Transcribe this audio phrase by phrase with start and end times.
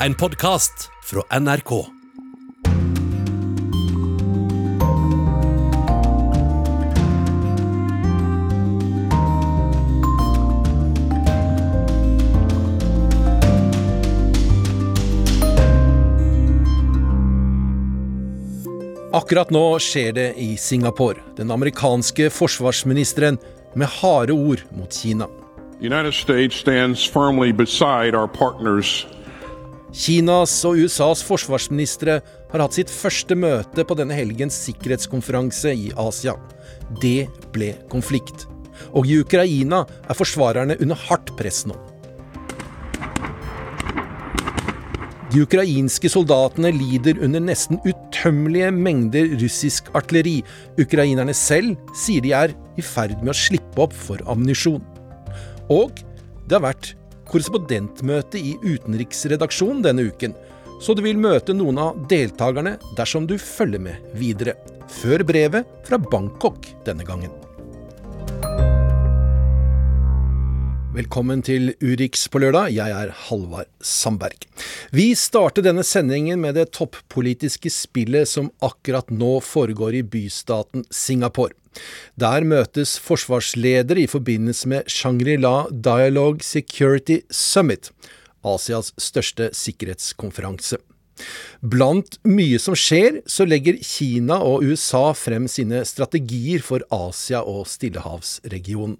[0.00, 1.86] En podkast fra NRK.
[19.12, 21.16] Akkurat nå skjer det i Singapore.
[21.36, 23.38] Den amerikanske forsvarsministeren
[23.74, 25.26] med harde ord mot Kina.
[25.80, 29.06] The United States stands firmly beside our partners
[29.96, 32.18] Kinas og USAs forsvarsministre
[32.50, 36.34] har hatt sitt første møte på denne helgens sikkerhetskonferanse i Asia.
[37.00, 38.44] Det ble konflikt.
[38.92, 41.78] Og i Ukraina er forsvarerne under hardt press nå.
[45.32, 50.42] De ukrainske soldatene lider under nesten utømmelige mengder russisk artilleri.
[50.80, 54.84] Ukrainerne selv sier de er i ferd med å slippe opp for ammunisjon.
[55.72, 56.04] Og
[56.44, 56.94] det har vært
[57.30, 60.36] korrespondentmøte i utenriksredaksjonen denne uken,
[60.82, 64.56] så du vil møte noen av deltakerne dersom du følger med videre.
[65.00, 67.32] Før brevet fra Bangkok denne gangen.
[70.96, 72.70] Velkommen til Urix på lørdag.
[72.72, 74.46] Jeg er Halvard Sandberg.
[74.96, 81.52] Vi starter denne sendingen med det toppolitiske spillet som akkurat nå foregår i bystaten Singapore.
[82.16, 87.90] Der møtes forsvarsledere i forbindelse med Shangri-La Dialogue Security Summit,
[88.46, 90.78] Asias største sikkerhetskonferanse.
[91.64, 97.64] Blant mye som skjer, så legger Kina og USA frem sine strategier for Asia og
[97.70, 98.98] Stillehavsregionen.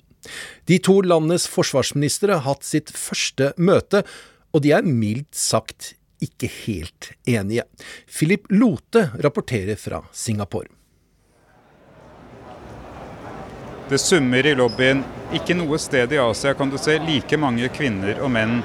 [0.67, 4.03] De to landenes forsvarsministre har hatt sitt første møte,
[4.51, 5.93] og de er mildt sagt
[6.25, 7.67] ikke helt enige.
[8.09, 10.73] Philip Lote rapporterer fra Singapore.
[13.89, 15.05] Det summer i lobbyen.
[15.33, 18.59] Ikke noe sted i Asia kan du se like mange kvinner og menn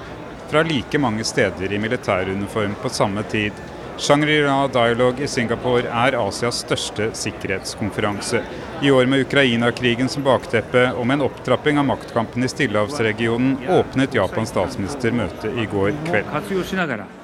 [0.49, 3.53] fra like mange steder i militæruniform på samme tid.
[4.01, 8.41] Shangri-La Dialogue i Singapore er Asias største sikkerhetskonferanse.
[8.81, 14.17] I år med Ukraina-krigen som bakteppe og med en opptrapping av maktkampen i stillehavsregionen, åpnet
[14.17, 17.20] Japans statsminister møtet i går kveld.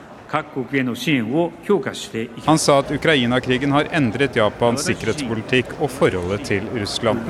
[2.46, 7.24] Han sa at Ukraina-krigen har endret Japans sikkerhetspolitikk og forholdet til Russland.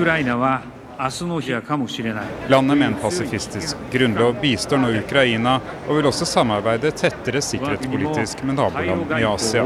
[2.48, 5.52] Landet med en pasifistisk grunnlov bistår nå Ukraina,
[5.86, 9.62] og vil også samarbeide tettere sikkerhetspolitisk med naboland i Asia.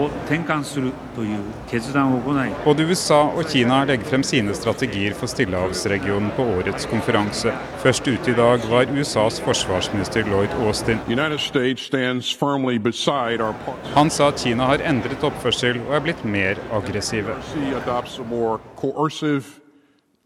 [2.66, 7.56] Både USA og Kina legger frem sine strategier for Stillehavsregionen på årets konferanse.
[7.81, 11.00] Først ute i dag var USAs forsvarsminister Lloyd Austin.
[11.09, 13.97] The United States stands firmly beside our partners.
[13.97, 17.41] Han sa at Kina har endret oppførsel og er blitt mer aggressive.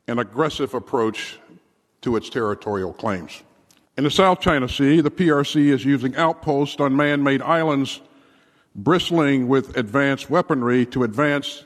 [0.06, 1.38] She adopts a more coercive and aggressive approach
[2.02, 3.42] to its territorial claims.
[3.98, 8.00] In the South China Sea, the PRC is using outposts on man made islands
[8.74, 11.64] bristling with advanced weaponry to advance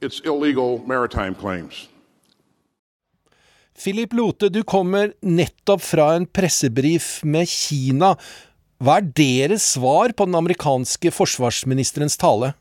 [0.00, 1.88] its illegal maritime claims.
[3.74, 8.16] Philip Lote, du kommer nettopp fra en pressebrif med Kina.
[8.82, 12.54] Hva er deres svar på den amerikanske forsvarsministerens tale?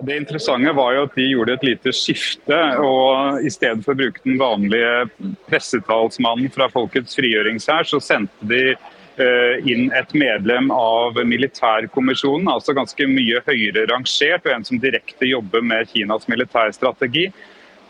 [0.00, 2.58] Det interessante var jo at de gjorde et lite skifte.
[2.78, 8.62] og I stedet for å bruke den vanlige pressetalsmannen fra Folkets frigjøringshær, så sendte de
[8.74, 15.30] eh, inn et medlem av militærkommisjonen, altså ganske mye høyere rangert, og en som direkte
[15.30, 17.28] jobber med Kinas militærstrategi.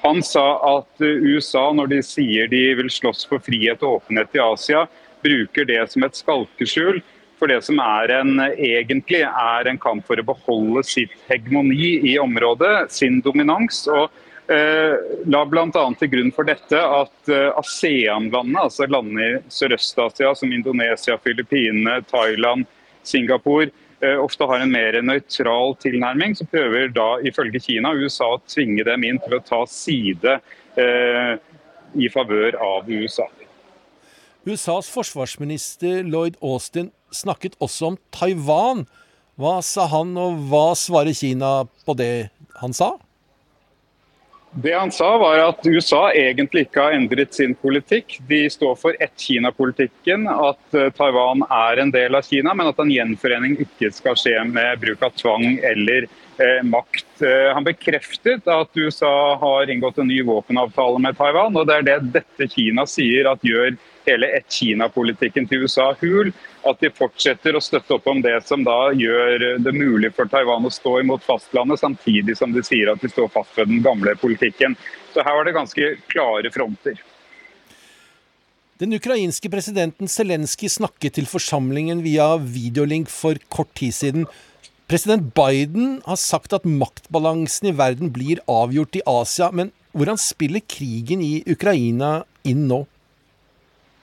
[0.06, 0.46] Han sa
[0.78, 4.86] at USA, når de sier de vil slåss for frihet og åpenhet i Asia,
[5.24, 7.02] bruker det som et skalkeskjul
[7.38, 12.16] for det som er en, egentlig er en kamp for å beholde sitt hegemoni i
[12.20, 13.84] området, sin dominans.
[13.86, 14.10] og
[14.50, 14.96] eh,
[15.30, 15.68] La bl.a.
[15.70, 22.66] til grunn for dette at eh, ASEAN-landene, altså landene i Sørøst-Asia som Indonesia, Filippinene, Thailand,
[23.06, 23.70] Singapore,
[24.02, 26.34] eh, ofte har en mer nøytral tilnærming.
[26.38, 30.40] Så prøver da ifølge Kina USA å tvinge dem inn til å ta side
[30.78, 31.34] eh,
[31.94, 33.30] i favør av USA.
[34.48, 38.86] USAs forsvarsminister Lloyd Austin snakket også om Taiwan.
[39.38, 42.96] Hva sa han, og hva svarer Kina på det han sa?
[44.50, 48.16] Det han sa var at USA egentlig ikke har endret sin politikk.
[48.30, 52.90] De står for ett-Kina-politikken, at eh, Taiwan er en del av Kina, men at en
[52.90, 57.10] gjenforening ikke skal skje med bruk av tvang eller eh, makt.
[57.20, 61.88] Eh, han bekreftet at USA har inngått en ny våpenavtale med Taiwan, og det er
[61.90, 63.76] det dette Kina sier at gjør
[64.08, 66.32] hele ett-Kina-politikken til USA hul.
[66.68, 70.66] At de fortsetter å støtte opp om det som da gjør det mulig for Taiwan
[70.66, 74.16] å stå imot fastlandet, samtidig som de sier at de står fast ved den gamle
[74.18, 74.76] politikken.
[75.14, 76.98] Så her var det ganske klare fronter.
[78.78, 84.28] Den ukrainske presidenten Zelenskyj snakket til forsamlingen via videolink for kort tid siden.
[84.88, 90.62] President Biden har sagt at maktbalansen i verden blir avgjort i Asia, men hvordan spiller
[90.62, 92.84] krigen i Ukraina inn nå?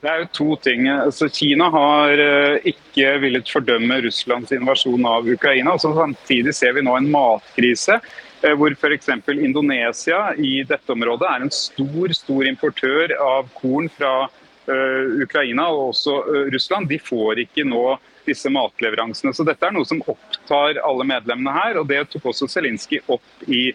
[0.06, 0.84] Det er jo to ting.
[0.86, 5.72] Altså, Kina har uh, ikke villet fordømme Russlands invasjon av Ukraina.
[5.72, 7.96] Altså, samtidig ser vi nå en matkrise.
[8.44, 9.10] Uh, hvor f.eks.
[9.34, 15.88] Indonesia i dette området er en stor stor importør av korn fra uh, Ukraina og
[15.88, 16.20] også
[16.54, 16.86] Russland.
[16.86, 17.96] De får ikke nå
[18.30, 19.34] disse matleveransene.
[19.34, 21.82] Så Dette er noe som opptar alle medlemmene her.
[21.82, 23.72] og Det tok også Zelinskyj opp i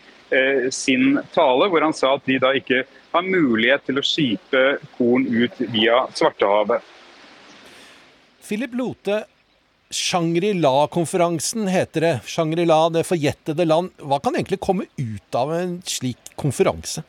[0.72, 4.64] sin tale, hvor han sa at de da ikke har mulighet til å skipe
[4.98, 6.82] korn ut via Svartehavet.
[8.42, 9.24] Philip Lote,
[9.92, 12.14] Shangri-La-konferansen heter det.
[12.26, 13.92] Shangri-La, det forjettede land.
[14.00, 17.04] Hva kan egentlig komme ut av en slik konferanse?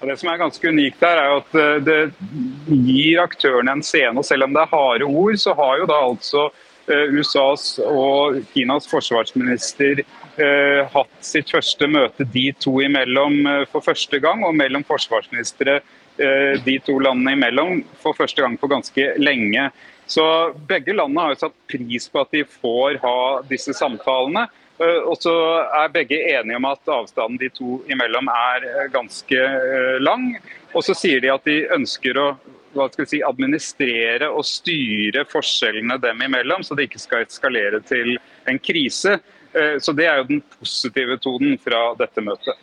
[0.00, 1.98] Det som er ganske unikt her, er at eh, det
[2.72, 4.16] gir aktørene en scene.
[4.16, 6.46] og Selv om det er harde ord, så har jo da altså
[6.88, 10.00] eh, USAs og Kinas forsvarsminister
[10.92, 16.60] hatt sitt første møte de to imellom eh, for første gang, og mellom forsvarsministre eh,
[16.64, 19.70] de to landene imellom for første gang på ganske lenge.
[20.10, 20.24] Så
[20.66, 23.18] Begge landene har jo satt pris på at de får ha
[23.50, 24.48] disse samtalene.
[24.80, 25.32] Eh, og så
[25.82, 30.32] er begge enige om at avstanden de to imellom er eh, ganske eh, lang.
[30.72, 32.30] Og så sier de at de ønsker å
[33.04, 38.16] si, administrere og styre forskjellene dem imellom, så det ikke skal eskalere til
[38.48, 39.18] en krise.
[39.54, 42.58] Eh, så Det er jo den positive tonen fra dette møtet.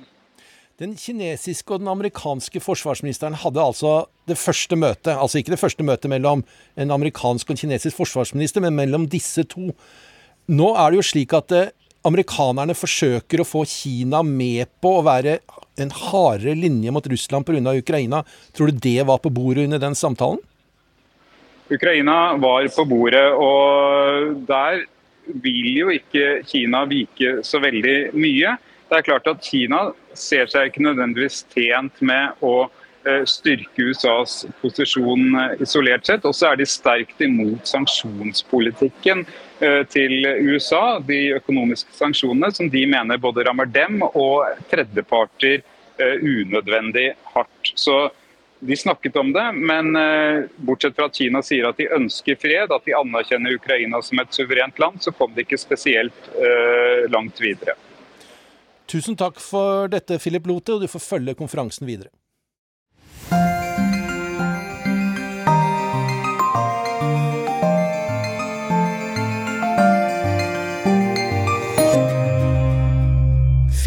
[0.78, 5.84] Den kinesiske og den amerikanske forsvarsministeren hadde altså det første møtet, altså ikke det første
[5.84, 6.44] møtet mellom
[6.78, 9.72] en amerikansk og en kinesisk forsvarsminister, men mellom disse to.
[10.48, 11.72] Nå er det jo slik at eh,
[12.06, 15.40] amerikanerne forsøker å få Kina med på å være
[15.82, 17.74] en hardere linje mot Russland pga.
[17.74, 18.24] Ukraina.
[18.54, 20.40] Tror du det var på bordet under den samtalen?
[21.74, 24.86] Ukraina var på bordet, og der
[25.44, 28.58] vil jo ikke Kina vike så veldig mye.
[28.88, 32.70] Det er klart at Kina ser seg ikke nødvendigvis tjent med å
[33.08, 36.26] eh, styrke USAs posisjon eh, isolert sett.
[36.28, 39.26] Og så er de sterkt imot sanksjonspolitikken
[39.60, 45.64] eh, til USA, de økonomiske sanksjonene, som de mener både rammer dem og tredjeparter
[45.98, 47.72] unødvendig hardt.
[47.74, 48.12] Så
[48.60, 52.72] de snakket om det, men eh, bortsett fra at Kina sier at de ønsker fred,
[52.74, 57.42] at de anerkjenner Ukraina som et suverent land, så kom de ikke spesielt uh, langt
[57.42, 57.78] videre.
[58.88, 62.10] Tusen takk for dette, Philip Lote, og du får følge konferansen videre.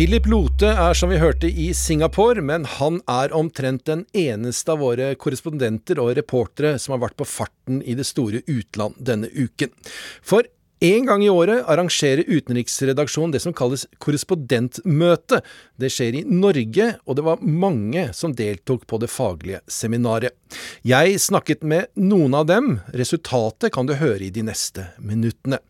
[0.01, 4.81] Philip Lote er som vi hørte i Singapore, men han er omtrent den eneste av
[4.81, 9.69] våre korrespondenter og reportere som har vært på farten i det store utland denne uken.
[10.25, 10.49] For
[10.81, 15.43] en gang i året arrangerer utenriksredaksjonen det som kalles korrespondentmøte.
[15.77, 20.33] Det skjer i Norge, og det var mange som deltok på det faglige seminaret.
[20.81, 22.71] Jeg snakket med noen av dem.
[22.97, 25.61] Resultatet kan du høre i de neste minuttene.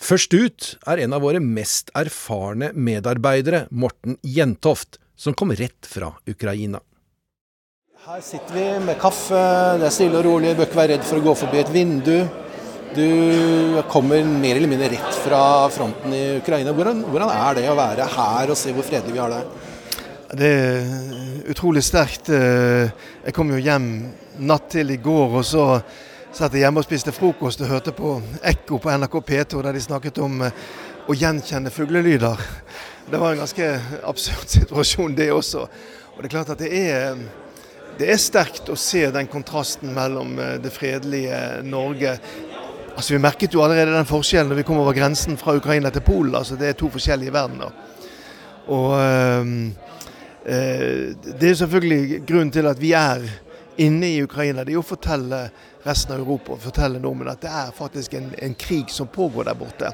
[0.00, 6.14] Først ut er en av våre mest erfarne medarbeidere, Morten Jentoft, som kom rett fra
[6.24, 6.80] Ukraina.
[8.04, 9.44] Her sitter vi med kaffe,
[9.80, 12.16] det er stille og rolig, bør ikke være redd for å gå forbi et vindu.
[12.94, 16.72] Du kommer mer eller mindre rett fra fronten i Ukraina.
[16.72, 19.40] Hvordan, hvordan, er det å være her og se hvor fredelig vi har det?
[20.38, 22.30] Det er utrolig sterkt.
[22.30, 22.92] Eh,
[23.24, 23.88] jeg kom jo hjem
[24.46, 25.66] natt til i går, og så
[26.30, 28.14] satt jeg hjemme og spiste frokost og hørte på
[28.46, 30.64] Ekko på NRK P2, der de snakket om eh,
[31.10, 32.46] å gjenkjenne fuglelyder.
[33.10, 33.72] Det var en ganske
[34.06, 35.66] absurd situasjon, det også.
[36.14, 37.24] Og det er klart at det er
[37.94, 42.16] det er sterkt å se den kontrasten mellom eh, det fredelige Norge
[42.94, 46.04] Altså Vi merket jo allerede den forskjellen når vi kom over grensen fra Ukraina til
[46.06, 46.34] Polen.
[46.34, 47.70] altså Det er to forskjellige verdener.
[48.66, 49.46] Og øh,
[51.40, 53.20] Det er selvfølgelig grunnen til at vi er
[53.78, 54.62] inne i Ukraina.
[54.64, 55.48] Det er jo å fortelle
[55.84, 59.58] resten av Europa fortelle nordmenn at det er faktisk en, en, krig som pågår der
[59.58, 59.90] borte.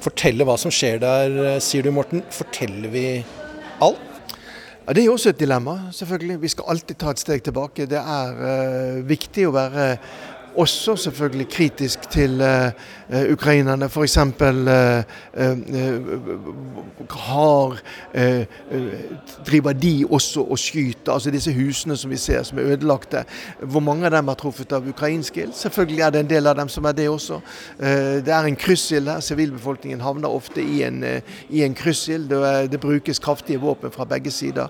[0.00, 2.22] Fortelle hva som skjer der, eh, sier du Morten.
[2.30, 3.06] Forteller vi
[3.84, 4.12] alt?
[4.86, 6.42] Ja, Det er jo også et dilemma, selvfølgelig.
[6.42, 7.88] Vi skal alltid ta et steg tilbake.
[7.90, 9.96] Det er uh, viktig å være
[10.56, 13.88] også selvfølgelig kritisk til uh, ukrainerne.
[13.88, 14.16] F.eks.
[14.16, 14.24] Uh,
[17.10, 17.78] har
[19.46, 21.12] driver de også og skyter.
[21.12, 23.24] Altså disse husene som vi ser som er ødelagte.
[23.60, 25.52] Hvor mange av dem er truffet av ukrainsk ild?
[25.54, 27.40] Selvfølgelig er det en del av dem som er det også.
[27.78, 29.20] Det er en kryssild her.
[29.20, 31.04] Sivilbefolkningen havner ofte i en,
[31.50, 32.28] i en kryssild.
[32.30, 34.66] Det, det brukes kraftige våpen fra begge sider.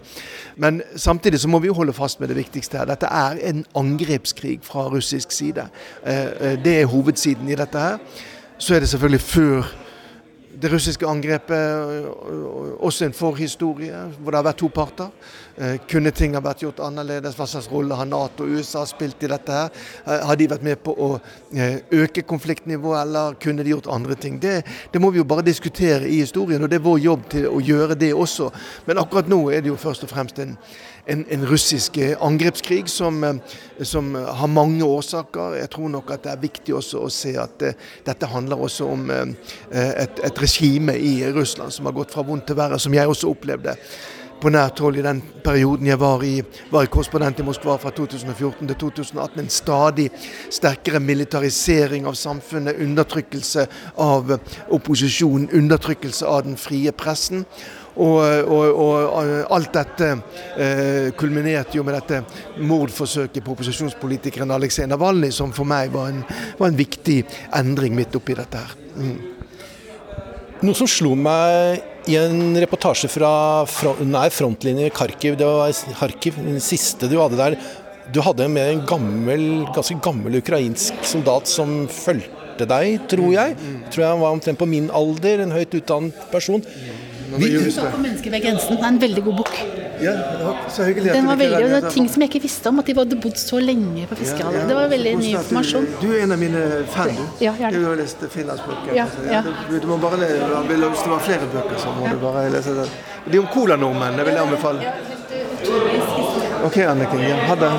[0.56, 2.88] Men samtidig så må vi jo holde fast med det viktigste her.
[2.88, 5.68] Dette er en angrepskrig fra russisk side.
[6.64, 7.98] Det er hovedsiden i dette her.
[8.58, 9.66] Så er det selvfølgelig før
[10.62, 12.06] det russiske angrepet
[12.80, 15.10] også en forhistorie, hvor det har vært to parter.
[15.56, 17.36] Eh, kunne ting ha vært gjort annerledes?
[17.36, 19.52] Hva slags rolle har Nato og USA spilt i dette?
[19.52, 19.68] her?
[20.06, 21.10] Eh, har de vært med på å
[21.52, 24.40] eh, øke konfliktnivået, eller kunne de gjort andre ting?
[24.42, 27.48] Det, det, må vi jo bare diskutere i historien, og det er vår jobb til
[27.48, 28.50] å gjøre det også.
[28.86, 30.56] Men akkurat nå er det jo først og fremst en,
[31.06, 33.22] en, en russisk angrepskrig som,
[33.82, 35.56] som, har mange årsaker.
[35.60, 37.62] Jeg tror nok at det er viktig også å se at
[38.06, 42.58] dette handler også om et, et regime i Russland som har gått fra vondt til
[42.58, 43.76] verre, som jeg også opplevde
[44.40, 46.34] på nært hold i den perioden jeg var i,
[46.70, 49.40] var i korrespondent i Moskva fra 2014 til 2018.
[49.40, 50.06] En stadig
[50.52, 53.66] sterkere militarisering av samfunnet, undertrykkelse
[54.02, 54.36] av
[54.76, 57.46] opposisjonen, undertrykkelse av den frie pressen.
[57.96, 58.18] Og,
[58.52, 60.10] og, og alt dette
[60.60, 62.20] eh, kulminerte jo med dette
[62.60, 66.20] mordforsøket på opposisjonspolitikeren Aleksej Navalnyj, som for meg var en,
[66.58, 67.22] var en, viktig
[67.56, 68.76] endring midt oppi dette her.
[69.00, 69.16] Mm.
[70.66, 73.64] Noe som slo meg i en reportasje fra
[74.04, 77.58] nær frontlinje i Kharkiv, det var Kharkiv, den siste du hadde der.
[78.12, 83.56] Du hadde med en gammel, ganske gammel ukrainsk soldat som fulgte deg, tror jeg.
[83.56, 83.82] Mm, mm.
[83.90, 86.62] Tror jeg han var omtrent på min alder, en høyt utdannet person.
[87.36, 88.76] Vi, sa på 'Mennesker ved grensen'.
[88.76, 89.54] Det er en veldig god bok.
[90.00, 90.12] Ja,
[90.68, 92.86] så hyggelig Den var veldig, og det var ting som jeg ikke visste om, at
[92.86, 95.86] de hadde bodd så lenge på Fiskehallen Ja, det var veldig ny informasjon.
[96.02, 97.44] Du er en av mine fan, du.
[97.44, 97.72] Ja, gjerne.
[97.78, 98.94] Du har lest finlandsbøker.
[98.94, 99.42] Ja, ja.
[99.70, 102.88] Du, du må bare Hvis det var flere bøker, så må du bare lese det.
[103.32, 104.92] De om colanordmenn, det vil jeg anbefale.
[106.64, 107.20] OK, Anniken.
[107.28, 107.72] Ja, ha det.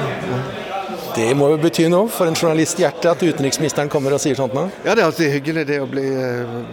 [1.18, 4.68] Det må jo bety noe for en journalisthjerte at utenriksministeren kommer og sier sånt nå?
[4.86, 6.04] Ja, det er alltid hyggelig det å bli,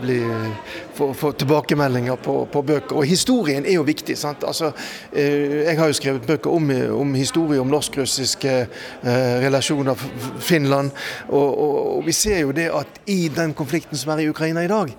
[0.02, 0.18] bli
[0.98, 2.98] få, få, tilbakemeldinger på, på, bøker.
[3.00, 4.18] Og historien er jo viktig.
[4.20, 4.44] sant?
[4.44, 4.74] Altså,
[5.16, 10.04] eh, jeg har jo skrevet bøker om, om historie om norsk-russiske eh, relasjoner,
[10.44, 10.92] Finland.
[11.30, 14.66] Og, og, og vi ser jo det at i den konflikten som er i Ukraina
[14.66, 14.92] i dag,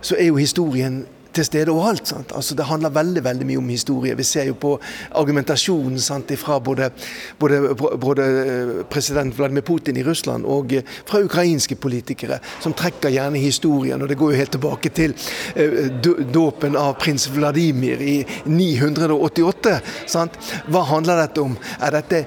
[0.00, 1.02] så er jo historien
[1.36, 2.12] til stede overalt.
[2.34, 4.16] Altså, det handler veldig veldig mye om historie.
[4.16, 4.74] Vi ser jo på
[5.16, 6.00] argumentasjonen
[6.36, 6.90] fra både,
[7.38, 13.10] både, både, eh, president Vladimir Putin i Russland og eh, fra ukrainske politikere, som trekker
[13.10, 14.02] gjerne historien.
[14.02, 15.14] og Det går jo helt tilbake til
[15.56, 18.16] uh, dåpen av prins Vladimir i
[18.46, 19.80] 988.
[20.06, 20.38] Sant?
[20.68, 21.56] Hva handler dette om?
[21.80, 22.24] Er dette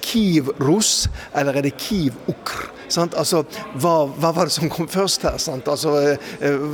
[0.00, 2.79] Kiev-Russ, eller er det Kiev-Ukr?
[2.90, 3.44] Altså,
[3.78, 5.38] hva, hva, var det som kom først her?
[5.60, 5.94] Altså,
[6.40, 6.66] eh,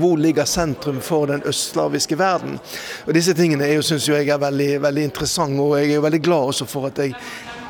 [0.00, 2.58] hvor ligger sentrum for den østslaviske verden?
[3.06, 6.06] Og Disse tingene er jo, synes jeg er veldig, veldig interessante, og jeg er jo
[6.06, 7.14] veldig glad også for at jeg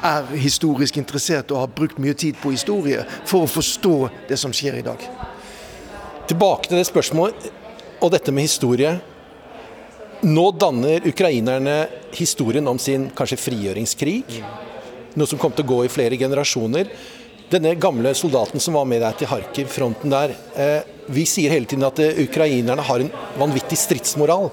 [0.04, 3.96] er historisk interessert og har brukt mye tid på historie for å forstå
[4.28, 5.02] det som skjer i dag.
[6.28, 7.48] Tilbake til det spørsmålet
[8.04, 8.92] og dette med historie.
[10.22, 11.76] Nå danner ukrainerne
[12.14, 14.40] historien om sin kanskje frigjøringskrig.
[15.18, 16.90] Noe som kom til å gå i flere generasjoner.
[17.48, 20.34] Denne gamle soldaten som var med deg til Kharkiv, fronten der.
[20.52, 23.08] Eh, vi sier hele tiden at eh, ukrainerne har en
[23.40, 24.50] vanvittig stridsmoral.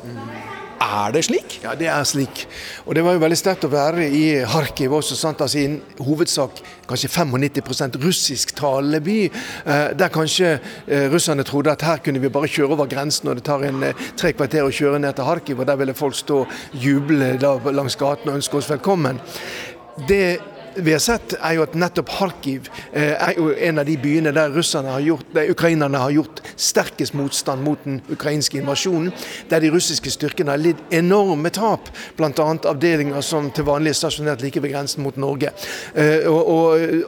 [0.85, 1.57] Er det slik?
[1.65, 2.45] Ja, det er slik.
[2.85, 5.19] Og det var jo veldig sterkt å være i Kharkiv også.
[5.19, 5.43] sant?
[5.43, 9.19] Altså I en hovedsak kanskje 95% russisktalende by.
[9.27, 10.55] Eh, der kanskje
[11.11, 14.31] russerne trodde at her kunne vi bare kjøre over grensen, og det tar en tre
[14.31, 17.35] kvarter å kjøre ned til Kharkiv, og der ville folk stå og juble
[17.75, 19.19] langs gaten og ønske oss velkommen.
[20.07, 23.95] Det vi har sett, er jo at nettopp Kharkiv eh, er jo en av de
[23.99, 24.53] byene der
[24.89, 29.13] har gjort, der ukrainerne har gjort sterkest motstand mot den ukrainske invasjonen.
[29.49, 32.31] Der de russiske styrkene har lidd enorme tap, bl.a.
[32.31, 35.53] avdelinger som til vanlig er stasjonert like ved grensen mot Norge.
[35.95, 36.51] Eh, og,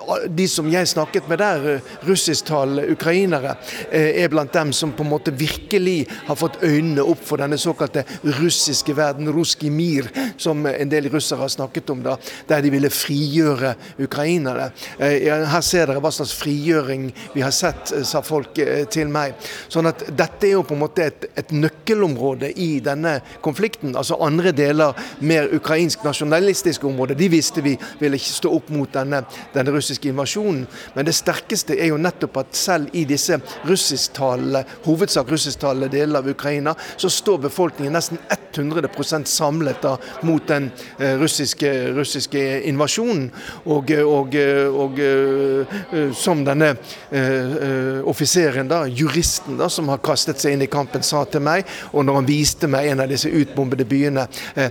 [0.08, 3.58] og De som jeg snakket med der, eh, russisktalende ukrainere,
[3.92, 8.04] er blant dem som på en måte virkelig har fått øynene opp for denne såkalte
[8.40, 10.08] russiske verden, ruski mir,
[10.38, 12.18] som en del russere har snakket om, da,
[12.50, 14.72] der de ville frigjøre frigjøre ukrainere.
[15.00, 19.08] Eh, her ser dere hva slags frigjøring vi har sett, eh, sa folk eh, til
[19.08, 19.36] meg.
[19.70, 23.96] Sånn at Dette er jo på en måte et, et nøkkelområde i denne konflikten.
[23.96, 28.92] Altså Andre deler, mer ukrainsk nasjonalistiske områder, de visste vi ville ikke stå opp mot
[28.94, 29.24] denne,
[29.54, 30.66] denne russiske invasjonen.
[30.96, 36.30] Men det sterkeste er jo nettopp at selv i disse russisktalende, hovedsak russisktalende deler av
[36.30, 38.22] Ukraina, så står befolkningen nesten
[38.58, 43.30] 100 samlet da, mot den russiske, russiske invasjonen.
[43.66, 46.74] Og, og, og, og som denne
[47.12, 51.68] uh, offiseren, da, juristen da, som har kastet seg inn i kampen, sa til meg,
[51.94, 54.68] og når han viste meg en av disse utbombede byene uh,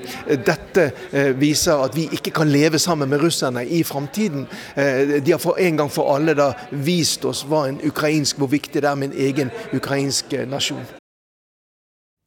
[0.46, 0.88] Dette
[1.38, 4.46] viser at vi ikke kan leve sammen med russerne i framtiden.
[4.76, 8.82] de har for en gang for alle da vist oss hva en ukrainsk, hvor viktig
[8.82, 10.84] det er med en egen ukrainsk nasjon.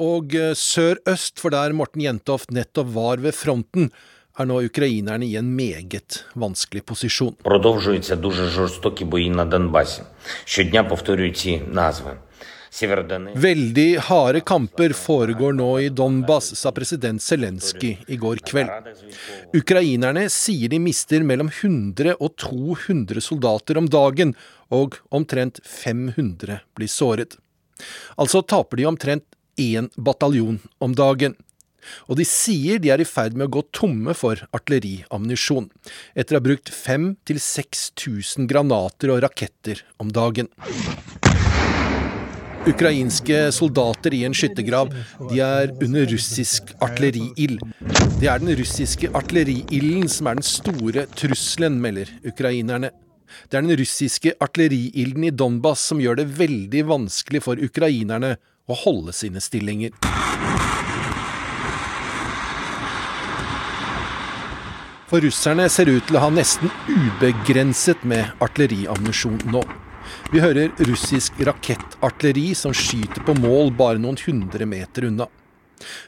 [0.04, 3.92] Og sør-øst for der Morten Jentoft nettopp var ved fronten,
[4.40, 7.36] er nå ukrainerne i en meget vanskelig posisjon.
[13.36, 18.92] Veldig harde kamper foregår nå i Donbas, sa president Zelenskyj i går kveld.
[19.58, 24.36] Ukrainerne sier de mister mellom 100 og 200 soldater om dagen,
[24.70, 27.40] og omtrent 500 blir såret.
[28.22, 29.26] Altså taper de omtrent
[29.60, 31.36] én bataljon om dagen.
[32.08, 35.70] Og de sier de er i ferd med å gå tomme for artilleriammunisjon,
[36.16, 40.52] etter å ha brukt 5000-6000 granater og raketter om dagen.
[42.68, 44.92] Ukrainske soldater i en skyttergrav,
[45.30, 47.62] de er under russisk artilleriild.
[48.20, 52.92] Det er den russiske artilleriilden som er den store trusselen, melder ukrainerne.
[53.48, 58.36] Det er den russiske artilleriilden i Donbas som gjør det veldig vanskelig for ukrainerne
[58.70, 59.96] å holde sine stillinger.
[65.10, 69.64] For russerne ser ut til å ha nesten ubegrenset med artilleriammunisjon nå.
[70.30, 75.26] Vi hører russisk rakettartilleri som skyter på mål bare noen hundre meter unna.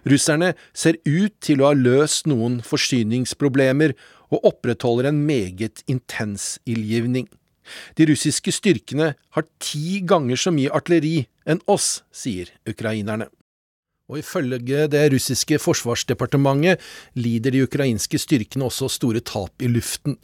[0.05, 3.95] Russerne ser ut til å ha løst noen forsyningsproblemer
[4.29, 7.25] og opprettholder en meget intens ildgivning.
[7.97, 13.31] De russiske styrkene har ti ganger så mye artilleri enn oss, sier ukrainerne.
[14.11, 16.81] Og ifølge det russiske forsvarsdepartementet
[17.15, 20.17] lider de ukrainske styrkene også store tap i luften.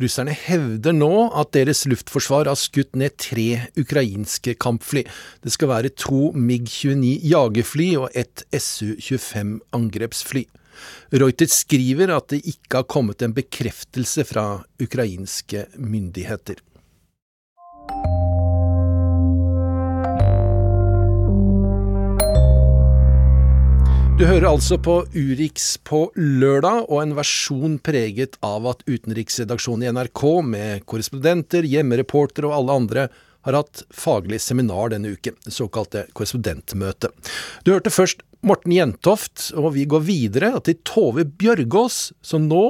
[0.00, 5.04] Russerne hevder nå at deres luftforsvar har skutt ned tre ukrainske kampfly.
[5.44, 10.46] Det skal være to MiG-29 jagerfly og ett Su-25 angrepsfly.
[11.14, 16.64] Reuters skriver at det ikke har kommet en bekreftelse fra ukrainske myndigheter.
[24.14, 29.88] Du hører altså på Urix på lørdag, og en versjon preget av at utenriksredaksjonen i
[29.90, 33.06] NRK, med korrespondenter, hjemmereportere og alle andre,
[33.42, 37.10] har hatt faglig seminar denne uken, det såkalte korrespondentmøtet.
[37.66, 42.64] Du hørte først Morten Jentoft, og vi går videre til Tove Bjørgaas, som nå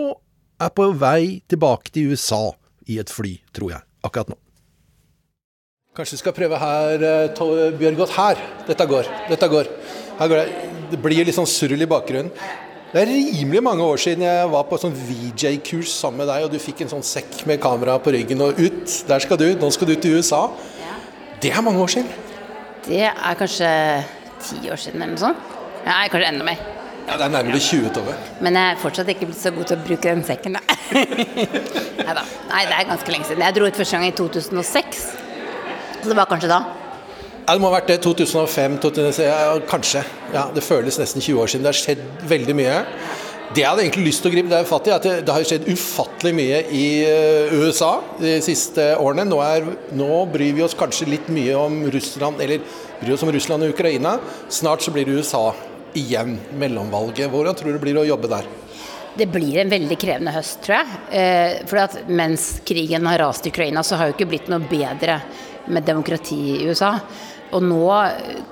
[0.64, 2.54] er på vei tilbake til USA
[2.88, 4.40] i et fly, tror jeg, akkurat nå.
[5.94, 8.16] Kanskje vi skal prøve her, eh, Tove Bjørgaas.
[8.16, 8.40] Her!
[8.66, 9.12] Dette går.
[9.28, 9.68] Dette går.
[10.18, 12.31] Her går det det blir litt sånn surr i bakgrunnen.
[12.94, 16.53] Det er rimelig mange år siden jeg var på sånn VJ-kurs sammen med deg, og
[16.53, 18.85] du fikk en sånn sekk med kamera på ryggen og ut.
[19.09, 19.49] Der skal du.
[19.59, 20.44] Nå skal du til USA.
[20.79, 20.94] Ja.
[21.42, 22.12] Det er mange år siden.
[22.87, 23.73] Det er kanskje
[24.44, 25.51] ti år siden eller noe sånt.
[25.83, 26.62] Ja, kanskje enda mer.
[27.09, 28.14] Ja, Det er nærmere 20 år.
[28.40, 30.79] Men jeg er fortsatt ikke blitt så god til å bruke den sekken, da.
[32.07, 32.23] Nei da.
[32.49, 33.42] Nei, det er ganske lenge siden.
[33.44, 35.03] Jeg dro ut første gang i 2006.
[35.99, 36.62] Så det var kanskje da.
[37.44, 38.00] Ja, Det må ha vært det.
[38.00, 40.00] 2005, 2006, ja, kanskje.
[40.33, 41.64] Ja, Det føles nesten 20 år siden.
[41.64, 42.78] Det har skjedd veldig mye.
[43.54, 45.35] Det jeg hadde egentlig lyst til å gripe det er fatt i, at det, det
[45.35, 49.26] har skjedd ufattelig mye i uh, USA de siste årene.
[49.28, 52.64] Nå, er, nå, bryr vi oss kanskje litt mye om Russland, eller
[53.02, 54.16] bryr oss om Russland og Ukraina.
[54.48, 55.52] Snart så blir det USA
[55.94, 57.28] igjen, mellomvalget.
[57.30, 58.48] Hvordan tror du det blir å jobbe der?
[59.14, 60.98] Det blir en veldig krevende høst, tror jeg.
[61.20, 64.64] Eh, for at mens krigen har rast i Ukraina, så har jo ikke blitt noe
[64.66, 65.20] bedre
[65.70, 66.96] med demokrati i USA.
[67.55, 67.87] Og nå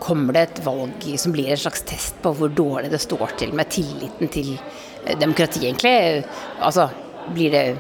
[0.02, 3.54] kommer det et valg som blir en slags test på hvor dårlig det står til
[3.56, 6.24] med tilliten til demokratiet, demokrati, egentlig.
[6.60, 6.88] Altså,
[7.34, 7.76] blir det,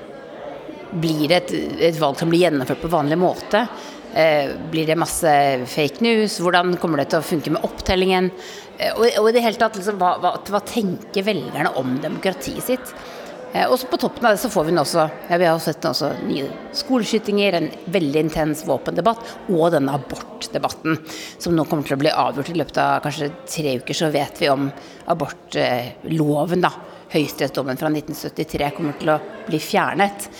[0.90, 1.52] blir det et,
[1.90, 3.66] et, valg som blir gjennomført på vanlig måte?
[4.14, 5.32] Eh, blir det masse
[5.70, 6.40] fake news?
[6.42, 8.30] Hvordan kommer det til å funke med opptellingen?
[8.78, 12.66] Eh, og, og, i det hele tatt, liksom, hva, hva, hva tenker velgerne om demokratiet
[12.66, 12.94] sitt?
[13.52, 15.84] Eh, og på toppen av det så får vi nå også, ja, vi har sett
[15.84, 20.96] også nye skoleskytinger, en veldig intens våpendebatt og denne abortdebatten
[21.36, 23.98] som nå kommer til å bli avgjort i løpet av kanskje tre uker.
[23.98, 24.70] Så vet vi om
[25.12, 26.72] abortloven, da.
[27.12, 30.30] Høyesterettsdommen fra 1973 kommer til å bli fjernet.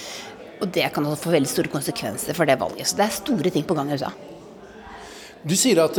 [0.62, 2.88] Og det kan også få veldig store konsekvenser for det valget.
[2.88, 4.12] Så det er store ting på gang i USA.
[5.42, 5.98] Du sier at,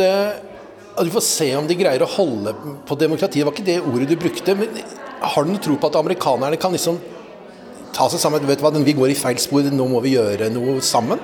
[0.98, 2.54] eh, du får se om de greier å holde
[2.88, 3.42] på demokratiet.
[3.42, 4.56] Det var ikke det ordet du brukte.
[4.56, 4.84] men
[5.24, 7.00] har du noe tro på at amerikanerne kan liksom
[7.96, 8.46] ta seg sammen?
[8.48, 11.20] Vet du hva, Vi går i feil spor, nå må vi gjøre noe sammen?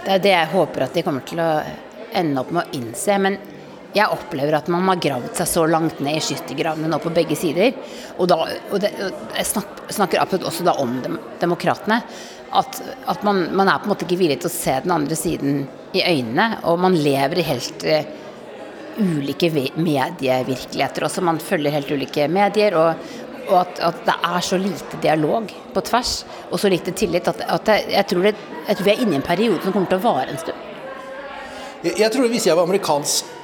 [0.00, 1.50] Det er det jeg håper at de kommer til å
[2.16, 3.18] ende opp med å innse.
[3.20, 3.36] Men
[3.92, 7.36] jeg opplever at man har gravd seg så langt ned i skyttergravene nå på begge
[7.38, 7.74] sider.
[8.16, 8.38] Og, da,
[8.70, 8.92] og, det,
[9.36, 12.00] jeg snakker, absolutt også da om dem, demokratene.
[12.56, 15.18] At, at man, man, er på en måte ikke villig til å se den andre
[15.18, 16.62] siden i øynene.
[16.70, 18.00] Og man lever i helt uh,
[18.98, 21.24] ulike medievirkeligheter også.
[21.24, 22.76] Man følger helt ulike medier.
[22.78, 23.10] Og,
[23.50, 26.14] og at, at, det er så lite dialog på tvers,
[26.50, 28.34] og så lite tillit, at, at jeg, jeg, tror det,
[28.68, 30.68] jeg, tror vi er inne i en periode som kommer til å vare en stund.
[31.82, 33.36] Jeg, jeg tror Hvis jeg var amerikansk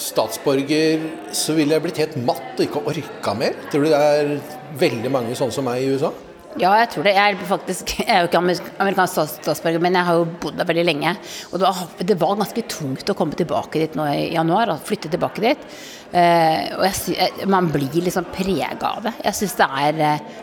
[0.00, 1.04] statsborger,
[1.36, 3.56] så ville jeg blitt helt matt og ikke orka mer.
[3.68, 4.34] Tror du det er
[4.80, 6.12] veldig mange sånne som meg i USA?
[6.58, 7.12] Ja, jeg tror det.
[7.14, 8.40] Jeg er, faktisk, jeg er jo ikke
[8.82, 11.14] amerikansk statsborger, men jeg har jo bodd der veldig lenge.
[11.50, 14.84] Og det var, det var, ganske tungt å komme tilbake dit nå i januar, og
[14.88, 15.66] flytte tilbake dit.
[16.10, 19.14] Uh, og jeg, jeg, man blir liksom prega av det.
[19.28, 19.68] Jeg syns det,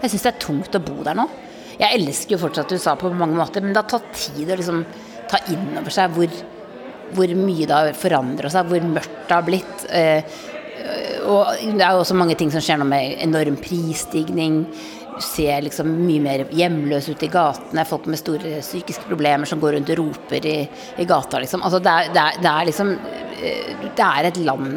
[0.06, 1.28] det, er tungt å bo der nå.
[1.78, 4.86] Jeg elsker jo fortsatt USA på mange måter, men det har tatt tid å liksom
[5.28, 6.32] ta inn over seg hvor
[7.16, 9.86] hvor mye det har forandra seg, hvor mørkt det har blitt.
[9.96, 10.38] Eh,
[11.28, 14.62] og det er jo også mange ting som skjer nå med enorm prisstigning.
[15.24, 19.78] Ser liksom mye mer hjemløse ut i gatene, folk med store psykiske problemer som går
[19.78, 20.60] rundt og roper i,
[20.98, 21.42] i gata.
[21.44, 21.64] Liksom.
[21.66, 24.70] Altså det, er, det, er, det er liksom eh, Det er et land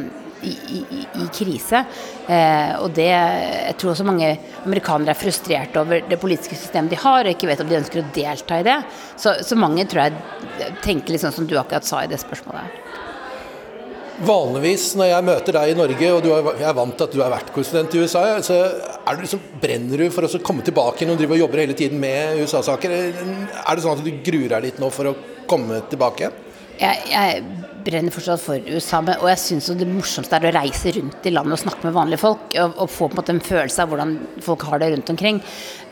[0.42, 1.84] i, i, i krise.
[2.26, 4.30] Eh, og det Jeg tror også mange
[4.64, 8.02] amerikanere er frustrerte over det politiske systemet de har, og ikke vet om de ønsker
[8.02, 8.78] å delta i det.
[9.16, 12.89] Så, så mange tror jeg tenker litt sånn som du akkurat sa i det spørsmålet.
[14.20, 17.22] Vanligvis når jeg møter deg i Norge, og er, jeg er vant til at du
[17.24, 18.58] er vertkorrespondent i USA, så
[19.16, 22.02] du liksom, brenner du for å komme tilbake når du driver og jobber hele tiden
[22.02, 22.92] med USA-saker.
[22.92, 25.16] Er det sånn at du gruer deg litt nå for å
[25.50, 26.30] komme tilbake?
[26.80, 27.40] Jeg, jeg
[27.84, 31.56] brenner fortsatt for USA, og jeg syns det morsomste er å reise rundt i landet
[31.56, 32.46] og snakke med vanlige folk.
[32.60, 35.40] Og, og få på en måte en følelse av hvordan folk har det rundt omkring.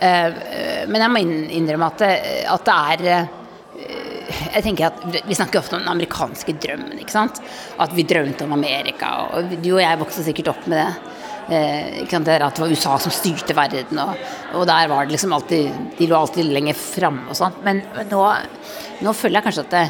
[0.01, 1.25] Uh, men jeg må
[1.61, 2.13] innrømme at det,
[2.57, 3.38] at det er uh,
[4.55, 6.99] jeg tenker at Vi snakker ofte om den amerikanske drømmen.
[6.99, 7.41] ikke sant?
[7.79, 9.13] At vi drømte om Amerika.
[9.33, 11.15] og Du og jeg vokste sikkert opp med det.
[11.49, 14.19] Eh, at det var USA som styrte verden, og,
[14.53, 17.57] og, der var det liksom alltid De lå alltid lenger framme og sånn.
[17.65, 18.21] Men, men nå,
[19.01, 19.87] nå, føler jeg kanskje at det,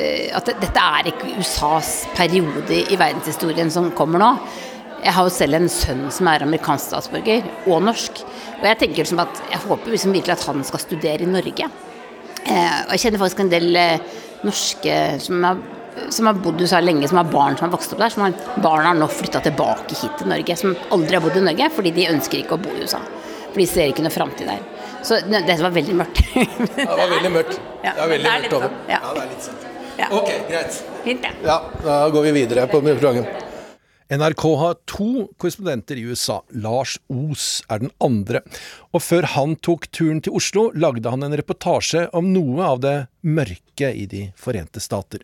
[0.00, 4.30] Eh, at dette er ikke USAs periode i verdenshistorien som kommer nå.
[5.00, 8.20] Jeg har jo selv en sønn som er amerikansk statsborger, og norsk.
[8.60, 11.70] Og jeg tenker liksom at jeg håper liksom virkelig at han skal studere i Norge.
[12.46, 15.62] Eh, og jeg kjenner faktisk en del eh, norske som har,
[16.14, 18.14] som har bodd i USA lenge, som har barn som har vokst opp der.
[18.14, 21.46] Som har, barna har nå flytta tilbake hit til Norge, som aldri har bodd i
[21.50, 23.02] Norge, fordi de ønsker ikke å bo i USA.
[23.50, 24.62] For de ser ikke noe framtid der.
[25.02, 26.22] Så dette var veldig mørkt.
[26.76, 27.60] det var veldig mørkt.
[27.80, 28.66] Det var veldig mørkt over.
[28.68, 28.98] Sånn, ja.
[29.00, 29.60] det er litt sånn.
[29.96, 30.08] Ja.
[30.16, 30.80] Ok, greit.
[31.04, 31.30] Fint, ja.
[31.48, 31.56] ja.
[31.84, 33.49] Da går vi videre på programmet.
[34.10, 36.40] NRK har to korrespondenter i USA.
[36.50, 38.40] Lars Os er den andre.
[38.90, 42.96] Og før han tok turen til Oslo, lagde han en reportasje om noe av det
[43.22, 45.22] mørke i De forente stater.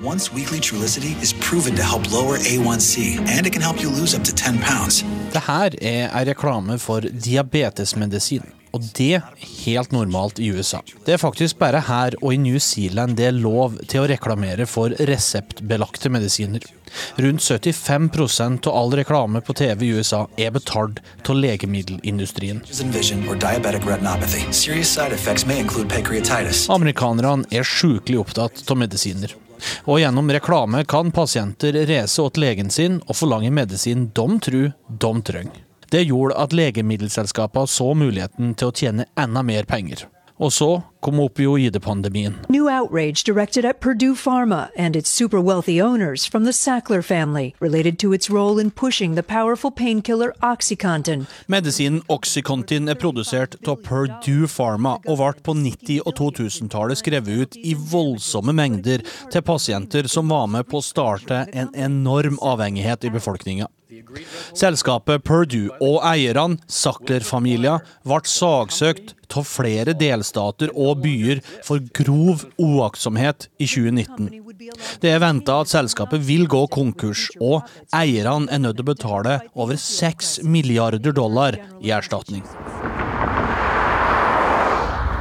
[0.00, 4.16] Once weekly Trulicity is proven to help lower A1C, and it can help you lose
[4.16, 5.04] up to 10 pounds.
[5.32, 8.59] Det her er reklame for diabetesmedisin.
[8.76, 10.80] Og det er helt normalt i USA.
[11.06, 14.66] Det er faktisk bare her og i New Zealand det er lov til å reklamere
[14.70, 16.64] for reseptbelagte medisiner.
[17.16, 22.62] Rundt 75% av all reklame på TV i USA er betalt av legemiddelindustrien.
[26.78, 29.38] Amerikanerne er sjukelig opptatt av medisiner.
[29.84, 35.12] Og gjennom reklame kan pasienter reise åt legen sin og forlange medisin de tror de
[35.32, 35.66] trenger.
[35.90, 40.06] Det gjorde at legemiddelselskapene så muligheten til å tjene enda mer penger.
[40.40, 40.68] Og så
[41.04, 42.36] kom opioidepandemien.
[42.48, 47.54] New outrage directed at Purdue Pharma and its super wealthy owners from the Sackler family,
[47.60, 51.26] related to its role in pushing the powerful painkiller Oxycontin.
[51.46, 57.58] Medisinen Oxycontin er produsert av Purdue Pharma og ble på 90- og 2000-tallet skrevet ut
[57.60, 63.12] i voldsomme mengder til pasienter som var med på å starte en enorm avhengighet i
[63.18, 63.68] befolkninga.
[64.54, 73.48] Selskapet Purdue og eierne, Sackler-familien, ble sagsøkt av flere delstater og byer for grov uaktsomhet
[73.58, 74.30] i 2019.
[75.02, 79.38] Det er venta at selskapet vil gå konkurs, og eierne er nødt til å betale
[79.54, 82.46] over 6 milliarder dollar i erstatning.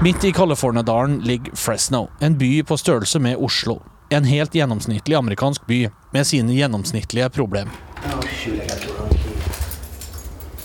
[0.05, 3.81] Midt i California-dalen ligger Fresno, en by på størrelse med Oslo.
[4.09, 5.83] En helt gjennomsnittlig amerikansk by
[6.15, 7.88] med sine gjennomsnittlige problemer.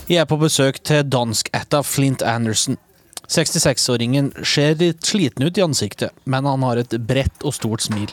[0.05, 2.77] Jeg er på besøk til dansk-ætta Flint Anderson.
[3.25, 8.11] 66-åringen ser litt sliten ut i ansiktet, men han har et bredt og stort smil.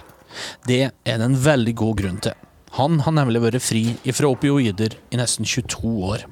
[0.65, 2.39] Det er det en veldig god grunn til.
[2.79, 3.85] Han har nemlig vært fri
[4.17, 6.25] fra opioider i nesten 22 år.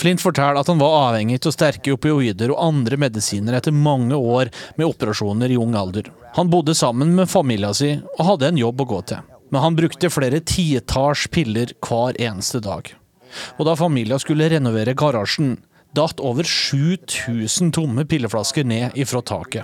[0.00, 4.48] Flint forteller at han var avhengig av sterke opioider og andre medisiner etter mange år
[4.78, 6.08] med operasjoner i ung alder.
[6.34, 9.22] Han bodde sammen med familien sin og hadde en jobb å gå til.
[9.54, 12.90] Men han brukte flere titalls piller hver eneste dag.
[13.58, 15.60] Og da familien skulle renovere garasjen,
[15.94, 19.62] datt over 7000 tomme pilleflasker ned ifra taket.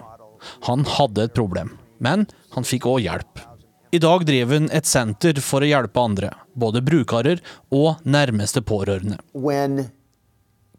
[0.68, 3.42] Han hadde et problem, men han fikk òg hjelp.
[3.90, 7.40] I dag driver han et senter for å hjelpe andre, både brukere
[7.74, 9.18] og nærmeste pårørende.
[9.32, 9.90] when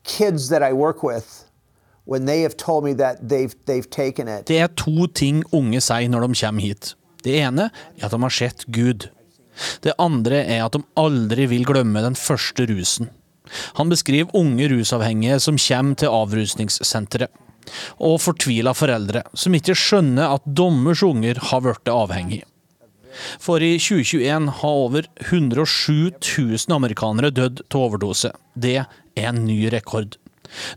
[0.04, 1.51] kids that I work with,
[4.50, 6.94] Det er to ting unge sier når de kommer hit.
[7.22, 9.10] Det ene er at de har sett Gud.
[9.86, 13.12] Det andre er at de aldri vil glemme den første rusen.
[13.78, 17.30] Han beskriver unge rusavhengige som kommer til avrusningssenteret,
[18.02, 22.48] og fortvila foreldre som ikke skjønner at dommers unger har blitt avhengige.
[23.44, 28.32] For i 2021 har over 107 000 amerikanere dødd av overdose.
[28.56, 28.88] Det er
[29.28, 30.16] en ny rekord.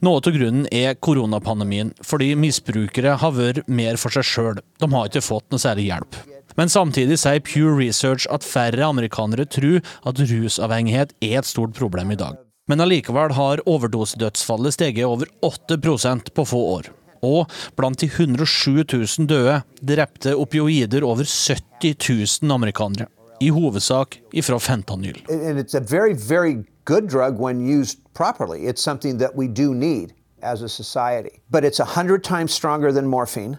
[0.04, 4.62] Noe av grunnen er koronapandemien, fordi misbrukere har vært mer for seg sjøl.
[4.80, 6.18] De har ikke fått noe særlig hjelp.
[6.56, 12.12] Men samtidig sier Pure Research at færre amerikanere tror at rusavhengighet er et stort problem
[12.14, 12.37] i dag.
[12.70, 16.92] Men allikevel har overdosedødsfallet steget over 8% på få år.
[17.24, 21.96] Og blant de 107 000 døde drepte opioider over 70
[22.44, 23.08] 000 amerikanere.
[23.42, 25.18] I hovedsak ifra fentanyl.
[25.28, 28.66] and it's a very very good drug when used properly.
[28.66, 30.12] It's something that we do need.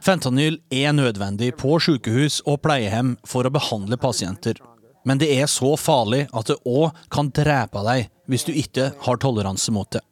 [0.02, 4.60] Fentanyl er nødvendig på sykehus og pleiehjem for å behandle pasienter.
[5.06, 9.18] Men det er så farlig at det òg kan drepe deg hvis du ikke har
[9.22, 10.04] toleranse mot det.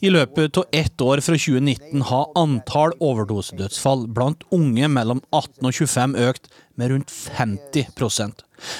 [0.00, 5.72] I løpet av ett år fra 2019 har antall overdosedødsfall blant unge mellom 18 og
[5.74, 7.92] 25 økt med rundt 50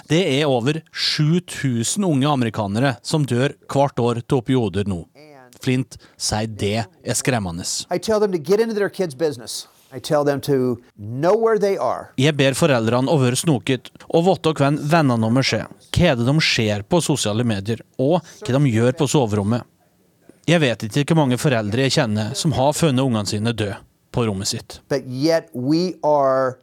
[0.08, 5.04] Det er over 7000 unge amerikanere som dør hvert år til opioider nå.
[5.62, 7.64] Flint sier det er skremmende.
[12.26, 16.36] Jeg ber foreldrene å være snoket og vite hvem vennene deres er, hva det de
[16.44, 19.62] ser på sosiale medier, og hva de gjør på soverommet.
[20.46, 23.80] Jeg vet ikke hvor mange foreldre jeg kjenner som har funnet ungene sine døde
[24.14, 24.80] på rommet sitt.
[24.88, 26.56] But yet we are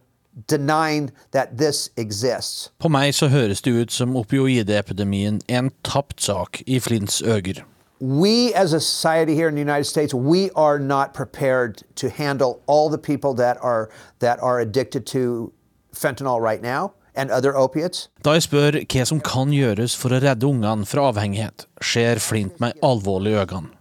[2.79, 7.63] På meg så høres det ut som opioidepidemien en tapt sak i Flints øger.
[8.01, 12.59] We as a society here in the United States, we are not prepared to handle
[12.67, 15.53] all the people that are that are addicted to
[15.93, 18.09] fentanyl right now and other opiates.
[18.25, 22.59] Da jeg spør hva som kan gjøres for å redde ungene fra avhengighet, ser Flint
[22.59, 23.71] meg alvorlig i øynene.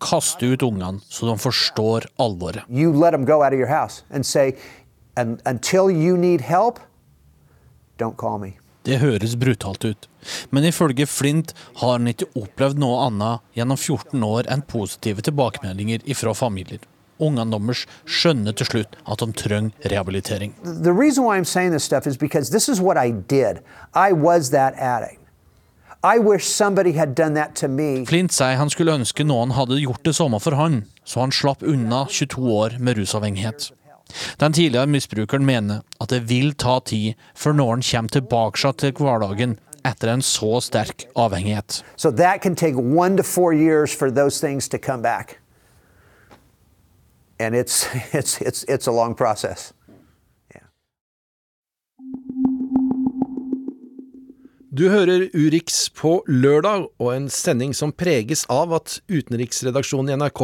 [0.00, 2.64] Kaste ut ungene så de forstår alvoret.
[2.68, 4.54] You let them go out of your house and say,
[5.16, 6.78] and until you need help,
[7.98, 8.52] don't call me.
[8.86, 10.08] Det høres brutalt ut,
[10.54, 16.04] men ifølge Flint har han ikke opplevd noe annet gjennom 14 år enn positive tilbakemeldinger
[16.06, 16.78] ifra familier.
[17.18, 20.54] Ungene deres skjønner til slutt at de trenger rehabilitering.
[20.62, 23.64] The reason why I'm saying this stuff is because this is what I did.
[23.94, 25.18] I was that addict.
[26.04, 28.04] I wish somebody had done that to me.
[28.06, 31.64] Flint sier han skulle ønske noen hadde gjort det samme for han, så han slapp
[31.66, 33.72] unna 22 år med rusavhengighet.
[34.40, 39.56] Den tidligere misbrukeren mener at det vil ta tid før noen kommer tilbake til hverdagen
[39.86, 41.82] etter en så sterk avhengighet.
[41.96, 45.38] So that can take one to four years for those things to come back.
[47.38, 49.72] And it's, it's, it's, it's a long process.
[54.76, 60.42] Du hører Urix på lørdag, og en sending som preges av at utenriksredaksjonen i NRK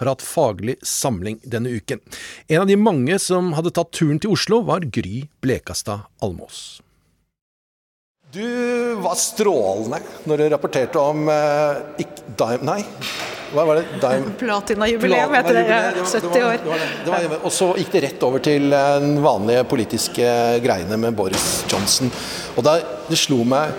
[0.00, 2.00] har hatt faglig samling denne uken.
[2.48, 6.80] En av de mange som hadde tatt turen til Oslo, var Gry Blekastad Almås.
[8.30, 9.98] Du var strålende
[10.30, 12.84] når du rapporterte om uh, ikk, dime, Nei,
[13.50, 13.98] hva var det?
[13.98, 15.64] Dime, Platinajubileum heter det.
[15.66, 16.60] Ja, 70 år.
[16.62, 16.90] Det var det.
[17.04, 20.28] Det var, og så gikk det rett over til eh, den vanlige politiske
[20.62, 22.12] greiene med Boris Johnson.
[22.54, 22.76] Og da,
[23.10, 23.74] det slo meg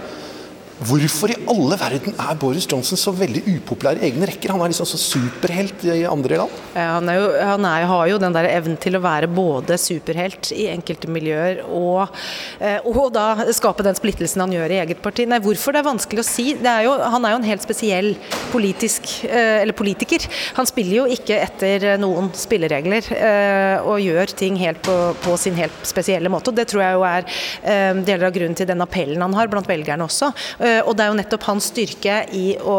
[0.81, 4.49] Hvorfor i alle verden er Boris Johnson så veldig upopulær i egne rekker?
[4.49, 6.55] Han er liksom så superhelt i andre land.
[6.73, 10.49] Ja, han, jo, han er, har jo den der evnen til å være både superhelt
[10.55, 12.09] i enkelte miljøer og,
[12.57, 15.27] eh, og da skape den splittelsen han gjør i eget parti.
[15.29, 16.47] Nei, hvorfor det er vanskelig å si.
[16.57, 18.15] Er jo, han er jo en helt spesiell
[18.49, 20.25] politisk, eh, eller politiker.
[20.57, 25.61] Han spiller jo ikke etter noen spilleregler eh, og gjør ting helt på, på sin
[25.61, 26.49] helt spesielle måte.
[26.49, 27.29] og Det tror jeg jo er
[28.01, 30.31] deler av grunnen til den appellen han har blant velgerne også.
[30.71, 32.77] Eh, og det er jo nettopp hans styrke i å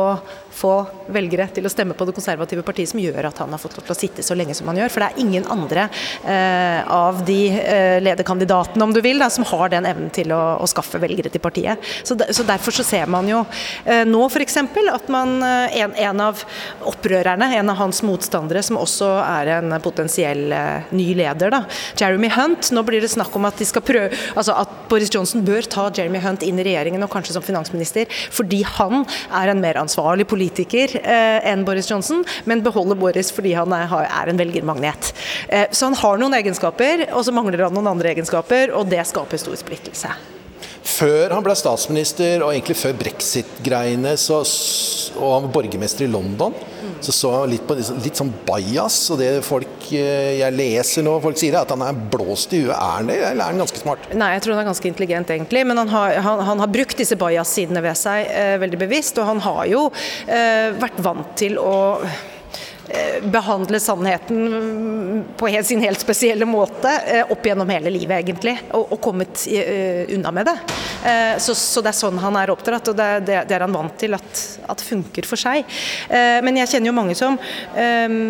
[0.52, 0.72] få
[1.12, 3.86] velgere til å stemme på det konservative partiet som gjør at han har fått lov
[3.86, 4.92] til å sitte så lenge som han gjør.
[4.92, 5.86] For det er ingen andre
[6.28, 10.40] eh, av de eh, lederkandidatene, om du vil, da, som har den evnen til å,
[10.62, 11.80] å skaffe velgere til partiet.
[12.04, 13.42] Så, de, så, Derfor så ser man jo
[13.86, 14.58] eh, nå f.eks.
[14.92, 16.42] at man, eh, en, en, av
[16.90, 21.64] opprørerne, en av hans motstandere, som også er en potensiell eh, ny leder, da,
[21.98, 25.42] Jeremy Hunt Nå blir det snakk om at de skal prøve, altså at Boris Johnson
[25.46, 29.02] bør ta Jeremy Hunt inn i regjeringen, og kanskje som finansminister, fordi han
[29.34, 33.72] er en mer ansvarlig politiker politiker eh, enn Boris Johnson, men beholder Boris fordi han
[33.76, 35.12] er, en velgermagnet.
[35.48, 39.04] Eh, så han har noen egenskaper, og så mangler han noen andre egenskaper, og det
[39.06, 40.10] skaper stor splittelse.
[40.82, 46.56] Før han ble statsminister, og egentlig før brexit-greiene, og han var borgermester i London,
[47.06, 48.98] så så litt på litt sånn bajas.
[49.14, 52.74] Og det folk eh, jeg leser nå, folk sier at han er blåst i huet.
[52.74, 54.10] Er han det, eller er han ganske smart?
[54.16, 55.64] Nei, jeg tror han er ganske intelligent, egentlig.
[55.68, 59.20] Men han har, han, han har brukt disse bajas-sidene ved seg eh, veldig bevisst.
[59.22, 59.86] Og han har jo
[60.26, 61.74] eh, vært vant til å
[63.22, 69.00] behandle sannheten på sin helt spesielle måte eh, opp gjennom hele livet, egentlig, og, og
[69.02, 70.56] kommet uh, unna med det.
[71.42, 73.96] Så, så, det er sånn han er oppdratt, og det, det, det er han vant
[73.98, 75.66] til at, at funker for seg.
[76.46, 77.34] Men jeg kjenner jo mange som,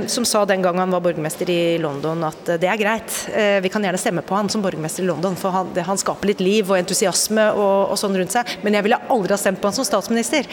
[0.09, 3.12] som sa den gang han var borgermester i London at det er greit,
[3.61, 6.40] vi kan gjerne stemme på han som borgermester i London, for han, han skaper litt
[6.40, 9.68] liv og entusiasme og, og, sånn rundt seg, men jeg ville aldri ha stemt på
[9.68, 10.48] han som statsminister.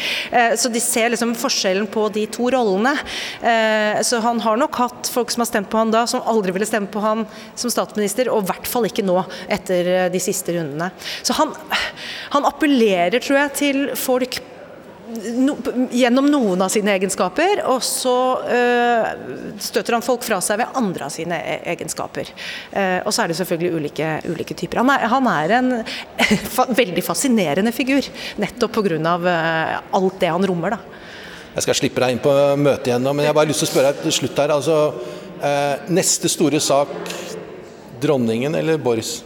[0.60, 2.98] så de ser liksom forskjellen på de to rollene.
[4.00, 6.56] Uh, så han har nok hatt folk som har stemt på han da, som aldri
[6.56, 9.18] ville stemme på han som statsminister, og i hvert fall ikke nå,
[9.52, 10.92] etter eh, de siste rundene.
[11.26, 11.54] Så han,
[12.36, 14.42] han appellerer, tror jeg, til folk
[15.10, 15.56] No,
[15.90, 18.14] gjennom noen av sine egenskaper, og så
[18.46, 19.08] øh,
[19.58, 22.30] støter han folk fra seg ved andre av sine e-, egenskaper.
[22.76, 24.84] Uh, og så er det selvfølgelig ulike, ulike typer.
[24.84, 25.72] Han er, han er en
[26.54, 28.06] fa veldig fascinerende figur,
[28.38, 29.16] nettopp pga.
[29.26, 30.78] Uh, alt det han rommer.
[30.78, 31.09] da.
[31.60, 33.68] Jeg skal slippe deg inn på møtet igjen nå, men jeg har bare lyst til
[33.68, 34.54] å spørre deg til slutt her.
[34.56, 34.76] Altså,
[35.44, 36.94] eh, neste store sak
[38.00, 39.18] dronningen eller Boris?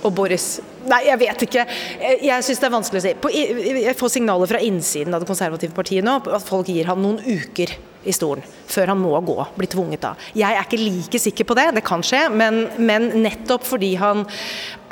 [0.00, 0.62] Og Boris.
[0.88, 1.66] Nei, jeg vet ikke.
[2.24, 3.12] Jeg syns det er vanskelig å si.
[3.20, 7.04] På, jeg får signaler fra innsiden av det konservative partiet nå at folk gir ham
[7.04, 10.24] noen uker i stolen før han må gå, bli tvunget av.
[10.34, 14.24] Jeg er ikke like sikker på det, det kan skje, men, men nettopp fordi han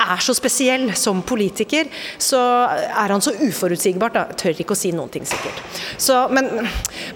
[0.01, 1.89] er så spesiell som politiker,
[2.21, 2.39] så
[2.71, 4.17] er han så uforutsigbart.
[4.17, 4.37] Da.
[4.37, 5.61] Tør ikke å si noen ting sikkert.
[6.01, 6.49] Så, men,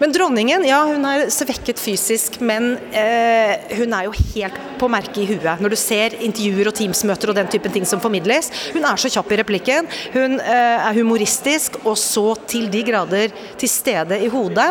[0.02, 5.22] men, dronningen, ja hun er svekket fysisk, men eh, hun er jo helt på merket
[5.24, 5.62] i huet.
[5.64, 8.52] Når du ser intervjuer og Teams-møter og den typen ting som formidles.
[8.76, 13.34] Hun er så kjapp i replikken, hun eh, er humoristisk og så til de grader
[13.60, 14.70] til stede i hodet.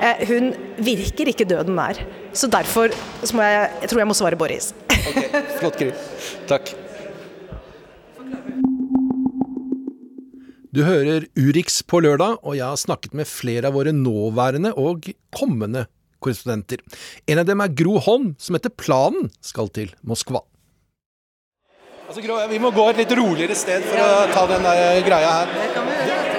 [0.00, 0.52] Eh, hun
[0.84, 2.00] virker ikke døden nær.
[2.34, 2.90] Så derfor
[3.22, 4.72] så jeg, jeg tror jeg må svare Boris.
[4.90, 5.22] ok,
[5.60, 5.92] Flott, Gry.
[6.50, 6.74] Takk.
[10.74, 15.06] Du hører Urix på lørdag, og jeg har snakket med flere av våre nåværende og
[15.30, 15.84] kommende
[16.18, 16.82] korrespondenter.
[17.30, 20.42] En av dem er Gro Holm, som etter planen skal til Moskva.
[22.08, 25.30] Altså, Gro, vi må gå et litt roligere sted for å ta den der greia
[25.36, 25.54] her.
[25.54, 26.33] Det kan vi gjøre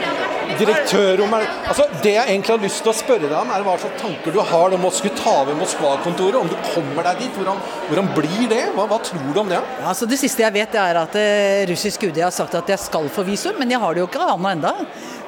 [0.59, 4.01] direktørrommet altså, Det jeg egentlig har lyst til å spørre deg om, er hva slags
[4.01, 6.37] tanker du har om å skulle ta over Moskva-kontoret.
[6.39, 7.31] Om du kommer deg dit.
[7.37, 8.61] Hvordan, hvordan blir det?
[8.75, 9.59] Hva, hva, tror du om det?
[9.59, 12.81] Ja, altså, det siste jeg vet, er at eh, russisk UD har sagt at jeg
[12.83, 14.73] skal få visum, men jeg har det jo ikke annet enda.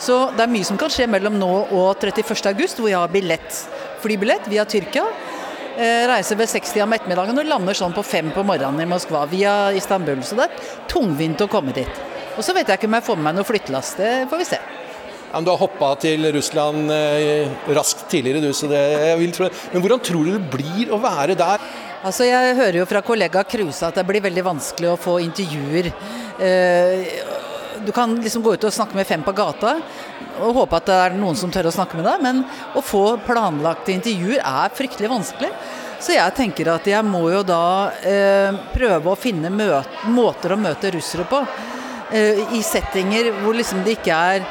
[0.04, 3.64] Så det er mye som kan skje mellom nå og 31.8, hvor jeg har billett,
[4.04, 5.08] flybillett via Tyrkia.
[5.78, 9.28] Eh, reiser ved 60 om ettermiddagen og lander sånn på fem på morgenen i Moskva
[9.30, 10.24] via Istanbul.
[10.26, 12.02] Så det er tungvint å komme dit.
[12.38, 13.96] Og så vet jeg ikke om jeg får med meg noe flyttelass.
[14.00, 14.60] Det får vi se.
[15.28, 18.54] Ja, du har hoppa til Russland eh, raskt tidligere, du.
[18.56, 21.64] Så det, jeg vil tro, men hvordan tror du det blir å være der?
[22.08, 25.90] Altså, Jeg hører jo fra kollega Kruse at det blir veldig vanskelig å få intervjuer.
[26.40, 27.18] Eh,
[27.84, 29.76] du kan liksom gå ut og snakke med fem på gata
[30.42, 32.40] og håpe at det er noen som tør å snakke med deg, men
[32.78, 35.50] å få planlagte intervjuer er fryktelig vanskelig.
[36.00, 40.94] Så jeg tenker at jeg må jo da eh, prøve å finne måter å møte
[40.94, 41.42] russere på.
[42.14, 44.48] Eh, I settinger hvor liksom det ikke er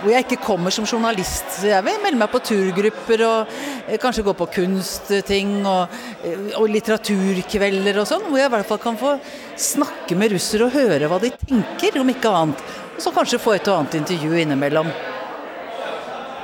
[0.00, 1.46] hvor jeg ikke kommer som journalist.
[1.58, 3.52] Så jeg vil melde meg på turgrupper og
[3.86, 8.26] eh, kanskje gå på kunstting og, eh, og litteraturkvelder og sånn.
[8.28, 9.16] Hvor jeg i hvert fall kan få
[9.58, 12.66] snakke med russere og høre hva de tenker, om ikke annet.
[12.96, 14.90] Og så kanskje få et og annet intervju innimellom.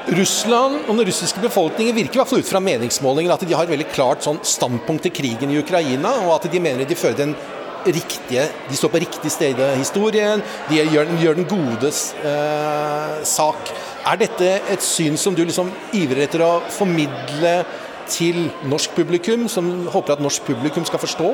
[0.05, 3.65] Russland og den russiske befolkningen virker i hvert fall ut fra meningsmålingene at de har
[3.65, 7.25] et veldig klart sånn standpunkt til krigen i Ukraina, og at de mener de fører
[7.25, 7.33] en
[7.87, 10.43] riktige De står på riktig sted i historien.
[10.69, 13.73] De gjør, gjør den gode eh, sak.
[14.05, 17.59] Er dette et syn som du liksom ivrer etter å formidle
[18.11, 21.31] til norsk publikum, som håper at norsk publikum skal forstå?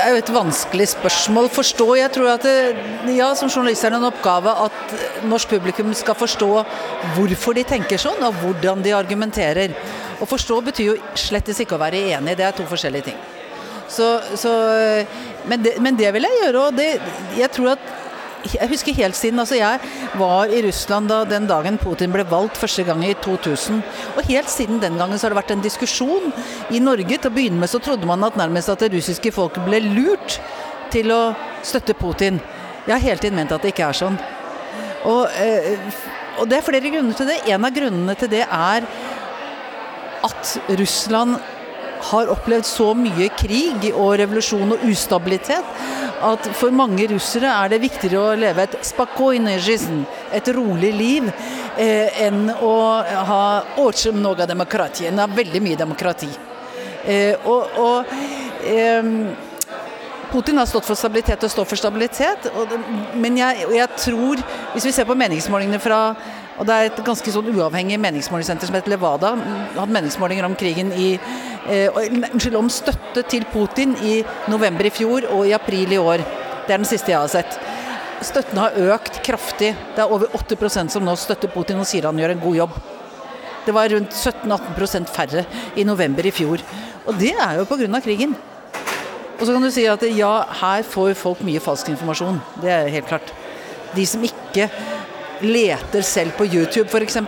[0.00, 1.86] Det er jo et vanskelig spørsmål forstå.
[1.98, 4.94] Jeg tror at det, ja, som journalist er det en oppgave at
[5.28, 6.48] norsk publikum skal forstå
[7.16, 9.76] hvorfor de tenker sånn, og hvordan de argumenterer.
[10.20, 13.20] Å forstå betyr jo slett ikke å være enig, det er to forskjellige ting.
[13.90, 14.06] Så,
[14.38, 14.52] så,
[15.50, 16.92] men, det, men, det, vil jeg gjøre, og det,
[17.38, 17.88] jeg tror at
[18.40, 19.80] jeg husker helt siden altså Jeg
[20.16, 23.82] var i Russland da, den dagen Putin ble valgt første gang i 2000.
[24.16, 26.32] Og helt siden den gangen så har det vært en diskusjon
[26.72, 27.18] i Norge.
[27.18, 30.38] Til å begynne med så trodde man at nærmest at det russiske folket ble lurt
[30.94, 31.20] til å
[31.66, 32.40] støtte Putin.
[32.86, 34.16] Jeg har hele tiden ment at det ikke er sånn.
[35.04, 35.76] Og, eh,
[36.40, 37.42] og det er flere grunner til det.
[37.52, 38.88] En av grunnene til det er
[40.24, 41.36] at Russland
[42.10, 45.66] har opplevd så mye krig og revolusjon og ustabilitet
[46.20, 50.02] at for mange russere er det viktigere å leve et spakojnezjizn,
[50.36, 51.28] et rolig liv,
[51.76, 52.74] eh, enn å
[53.30, 53.44] ha
[53.80, 56.28] årsmnoga demokrati, enn å veldig mye demokrati.
[57.04, 58.12] Eh, og, og
[58.68, 59.14] eh,
[60.30, 62.76] Putin har stått for stabilitet og står for stabilitet, og,
[63.18, 64.42] men jeg, jeg tror,
[64.74, 66.02] hvis vi ser på meningsmålingene fra
[66.60, 69.32] og Det er et ganske sånn uavhengig meningsmålingssenter som heter Levada.
[69.78, 74.18] Hadde meningsmålinger om krigen i eh, Unnskyld, om støtte til Putin i
[74.52, 76.20] november i fjor og i april i år.
[76.66, 77.56] Det er den siste jeg har sett.
[78.28, 79.72] Støtten har økt kraftig.
[79.96, 82.76] Det er over 80% som nå støtter Putin og sier han gjør en god jobb.
[83.64, 85.46] Det var rundt 17-18% færre
[85.80, 86.60] i november i fjor.
[87.08, 88.04] Og det er jo pga.
[88.04, 88.36] krigen.
[89.40, 92.42] Og så kan du si at ja, her får folk mye falsk informasjon.
[92.60, 93.32] Det er helt klart.
[93.96, 94.68] De som ikke
[95.42, 97.18] leter selv på YouTube f.eks.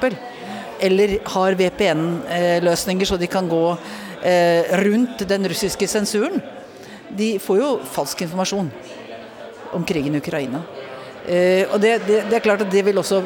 [0.82, 3.64] Eller har VPN-løsninger så de kan gå
[4.22, 6.40] eh, rundt den russiske sensuren.
[7.08, 8.70] De får jo falsk informasjon
[9.72, 10.62] om krigen i Ukraina.
[11.26, 13.22] Eh, og det, det, det, er klart at det vil også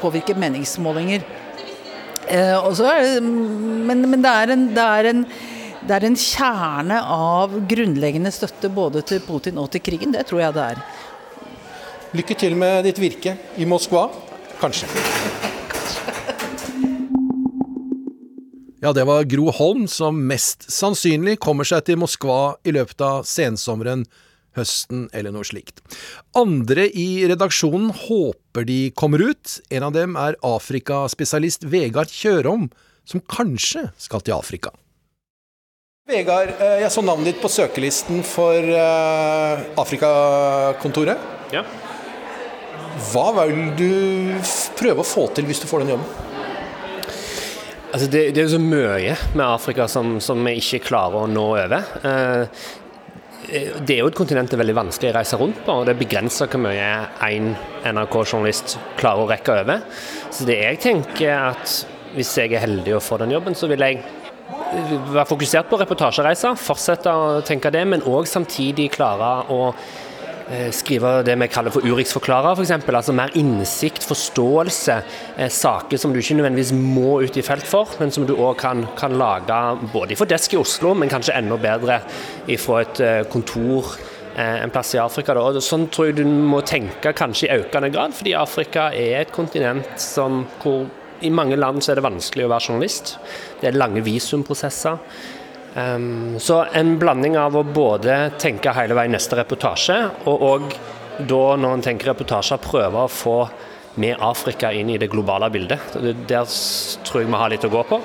[0.00, 1.24] påvirke meningsmålinger.
[2.30, 5.24] Eh, det, men, men det, er en, det, er en,
[5.82, 10.14] det er en kjerne av grunnleggende støtte både til Putin og til krigen.
[10.14, 10.82] Det tror jeg det er.
[12.10, 14.08] Lykke til med ditt virke i Moskva.
[14.60, 14.86] Kanskje.
[18.80, 23.26] Ja, det var Gro Holm som mest sannsynlig kommer seg til Moskva i løpet av
[23.28, 24.06] sensommeren,
[24.56, 25.82] høsten eller noe slikt.
[26.36, 29.58] Andre i redaksjonen håper de kommer ut.
[29.68, 32.70] En av dem er Afrikaspesialist Vegard Kjørom,
[33.04, 34.72] som kanskje skal til Afrika.
[36.10, 41.28] Vegard, eh, jeg så navnet ditt på søkelisten for eh, Afrikakontoret.
[41.52, 41.64] Ja.
[43.10, 43.92] Hva vil du
[44.78, 46.10] prøve å få til hvis du får den jobben?
[47.90, 51.30] Altså det, det, er jo så mye med Afrika som, som vi ikke klarer å
[51.30, 51.88] nå over.
[52.06, 52.66] Eh,
[53.82, 55.96] det er jo et kontinent det er veldig vanskelig å reise rundt på, og det
[55.98, 56.90] begrenser hvor mye
[57.26, 57.50] én
[57.88, 59.82] NRK-journalist klarer å rekke over.
[60.30, 61.80] Så det jeg tenker at
[62.14, 64.04] hvis jeg er heldig å få den jobben, så vil jeg
[65.10, 70.09] være fokusert på reportasjereiser, fortsette å tenke det, men òg samtidig klare å Eh,
[70.74, 72.72] skrive det vi kaller for Urix-forklarer, f.eks.
[72.88, 74.96] Altså mer innsikt, forståelse.
[75.36, 78.56] Eh, saker som du ikke nødvendigvis må ut i felt for, men som du òg
[78.60, 79.58] kan, kan, lage
[79.92, 82.00] både fra desk i Oslo, men kanskje enda bedre
[82.58, 83.94] fra et eh, kontor
[84.40, 85.34] en plass i Afrika.
[85.34, 85.42] Da.
[85.42, 89.32] Og sånn tror jeg du må tenke kanskje i økende grad, fordi Afrika er et
[89.34, 90.86] kontinent som, hvor
[91.20, 93.16] i mange land så er det vanskelig å være journalist.
[93.60, 95.00] Det er lange visumprosesser.
[95.74, 100.72] Um, så en blanding av å både tenke hele veien neste reportasje, og òg
[101.28, 103.36] da når en tenker reportasjer, prøve å få
[104.00, 105.94] med Afrika inn i det globale bildet.
[106.28, 106.50] Der
[107.06, 108.00] tror jeg vi har litt å gå på.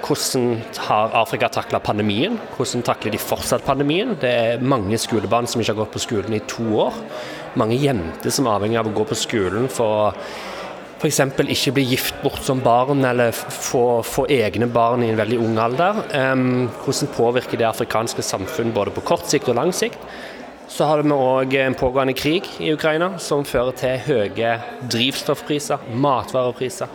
[0.00, 2.38] Hvordan har Afrika takla pandemien?
[2.56, 4.16] Hvordan takler de fortsatt pandemien?
[4.20, 6.96] Det er mange skolebarn som ikke har gått på skolen i to år.
[7.60, 10.16] Mange jenter som er avhengig av å gå på skolen for
[11.00, 11.20] f.eks.
[11.40, 15.56] ikke bli gift bort som barn, eller få, få, egne barn i en veldig ung
[15.62, 16.02] alder.
[16.12, 19.96] Um, hvordan påvirker det afrikanske samfunn både på kort sikt og lang sikt?
[20.70, 24.52] Så har vi òg en pågående krig i Ukraina som fører til høye
[24.92, 26.92] drivstoffpriser, matvarepriser,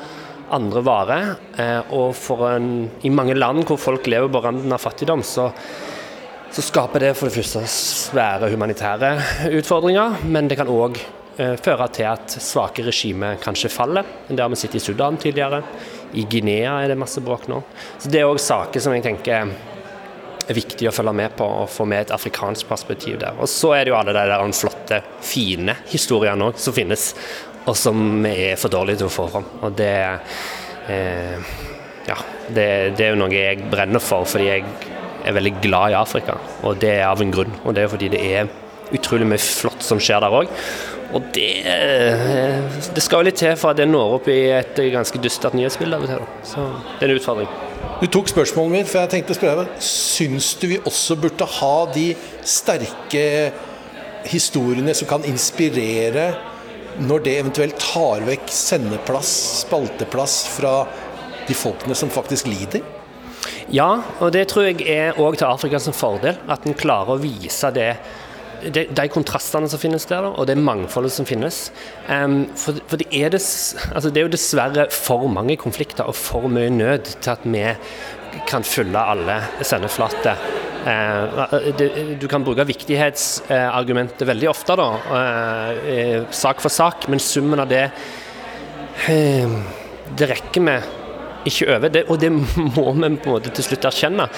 [0.54, 1.34] andre varer.
[1.58, 2.70] Eh, og en,
[3.02, 5.50] i mange land hvor folk lever på randen av fattigdom, så,
[6.54, 9.16] så skaper det for det første svære humanitære
[9.58, 11.02] utfordringer, men det kan òg
[11.36, 14.08] føre til at svake regimer kanskje faller.
[14.28, 15.62] Det har vi sett i Sudan tidligere.
[16.16, 17.62] I Guinea er det masse bråk nå.
[18.00, 19.50] Så Det er òg saker som jeg tenker
[20.46, 23.38] er viktig å følge med på og få med et afrikansk perspektiv der.
[23.42, 27.14] Og så er det jo alle de der flotte, fine historiene òg som finnes,
[27.66, 29.48] og som er for dårlige til å få fram.
[29.66, 29.96] Og det,
[30.94, 31.56] eh,
[32.06, 32.18] ja,
[32.48, 32.68] det,
[32.98, 34.68] det er jo noe jeg brenner for, fordi jeg
[35.26, 36.38] er veldig glad i Afrika.
[36.64, 37.58] Og det er av en grunn.
[37.64, 38.54] Og det er fordi det er
[38.94, 40.52] utrolig mye flott som skjer der òg.
[41.16, 41.50] Og det,
[42.96, 46.18] det skal jo litt til for at det når opp i et ganske dystert nyhetsbilde.
[46.44, 46.66] Så
[47.00, 47.52] det er en utfordring.
[48.02, 51.48] Du tok spørsmålet mitt, for jeg tenkte å spørre deg Syns du vi også burde
[51.60, 52.10] ha de
[52.44, 53.24] sterke
[54.26, 56.34] historiene som kan inspirere,
[57.06, 59.32] når det eventuelt tar vekk sendeplass,
[59.62, 60.76] spalteplass, fra
[61.46, 62.84] de folkene som faktisk lider?
[63.72, 66.38] Ja, og det tror jeg er òg til Afrikas fordel.
[66.52, 67.94] At en klarer å vise det
[68.64, 71.70] de, de, kontrastene som finnes der, og det mangfoldet som finnes.
[72.08, 73.48] Um, for, for det, er des,
[73.92, 77.66] altså det, er jo dessverre for mange konflikter og for mye nød til at vi
[78.50, 80.42] kan fylle alle sendeflater.
[80.86, 81.56] Uh,
[82.22, 87.88] du kan bruke viktighetsargumentet veldig ofte, da, uh, sak for sak, men summen av det
[89.10, 89.58] uh,
[90.16, 90.78] Det rekker vi
[91.46, 94.30] ikke over, det, og det må vi på en måte til slutt erkjenne.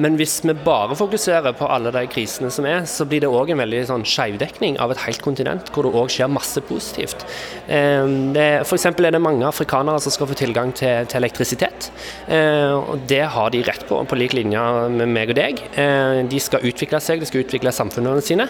[0.00, 3.52] Men hvis vi bare fokuserer på alle de krisene som er, så blir det òg
[3.52, 7.22] en veldig sånn skjevdekning av et helt kontinent, hvor det òg skjer masse positivt.
[7.70, 8.88] Eh, F.eks.
[8.90, 11.90] er det mange afrikanere som skal få tilgang til, til elektrisitet.
[12.26, 14.64] Eh, og Det har de rett på, på lik linje
[14.94, 15.62] med meg og deg.
[15.78, 18.48] Eh, de skal utvikle seg, de skal utvikle samfunnene sine.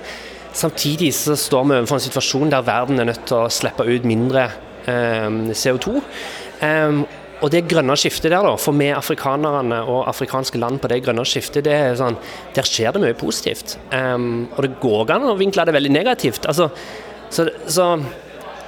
[0.54, 4.06] Samtidig så står vi overfor en situasjon der verden er nødt til å slippe ut
[4.06, 4.48] mindre
[4.84, 5.98] CO2.
[7.44, 11.26] Og det grønne skiftet der, da, for vi afrikanerne og afrikanske land på det grønne
[11.28, 12.16] skiftet, det er sånn,
[12.56, 13.76] der skjer det mye positivt.
[13.92, 16.48] Um, og det går an å vinkle det veldig negativt.
[16.48, 16.70] Altså,
[17.34, 17.90] så, så,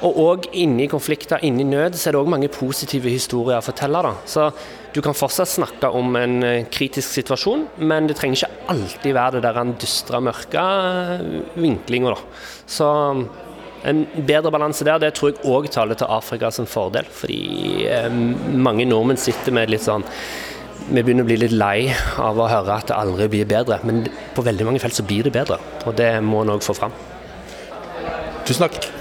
[0.05, 4.03] og òg inni konflikter, inni nød, så er det òg mange positive historier å fortelle.
[4.05, 4.12] Da.
[4.29, 4.51] Så
[4.93, 9.39] du kan fortsatt snakke om en eh, kritisk situasjon, men det trenger ikke alltid være
[9.39, 10.66] det der en dystre, mørke
[11.57, 12.45] vinklinga, da.
[12.77, 12.93] Så
[13.85, 17.09] en bedre balanse der, det tror jeg òg taler til Afrika som fordel.
[17.12, 18.11] Fordi eh,
[18.57, 20.07] mange nordmenn sitter med litt sånn
[20.87, 21.89] Vi begynner å bli litt lei
[22.22, 23.81] av å høre at det aldri blir bedre.
[23.89, 24.05] Men
[24.37, 26.95] på veldig mange felt så blir det bedre, og det må en òg få fram.
[28.47, 28.95] Tusen takk.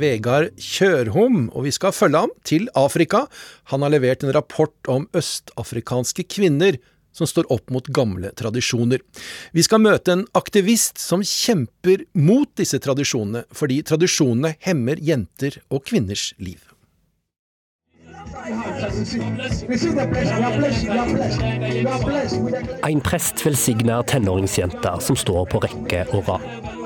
[0.00, 3.26] Vegard Kjørhom, og vi skal følge ham til Afrika.
[3.72, 6.78] Han har levert en rapport om østafrikanske kvinner
[7.12, 9.02] som står opp mot gamle tradisjoner.
[9.52, 15.84] Vi skal møte en aktivist som kjemper mot disse tradisjonene, fordi tradisjonene hemmer jenter og
[15.88, 16.60] kvinners liv.
[22.88, 26.81] En prest velsigner tenåringsjenter som står på rekke og rad.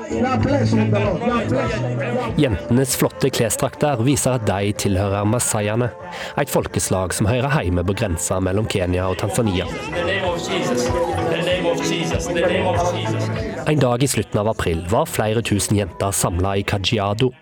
[2.37, 5.89] Jentenes flotte klesdrakter viser at de tilhører masaiene,
[6.39, 9.67] et folkeslag som hører hjemme på grensa mellom Kenya og Tanzania.
[13.67, 17.33] En dag i slutten av april var flere tusen jenter samla i Kajiado,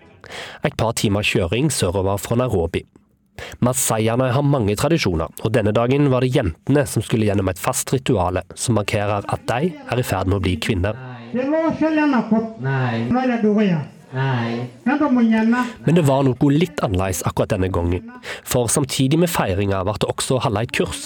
[0.66, 2.82] et par timer kjøring sørover fra Nairobi.
[3.62, 7.92] Masaiene har mange tradisjoner, og denne dagen var det jentene som skulle gjennom et fast
[7.94, 11.15] rituale som markerer at de er i ferd med å bli kvinner.
[15.84, 18.08] Men det var noe litt annerledes akkurat denne gangen.
[18.46, 21.02] For samtidig med feiringa ble det også holdt et kurs.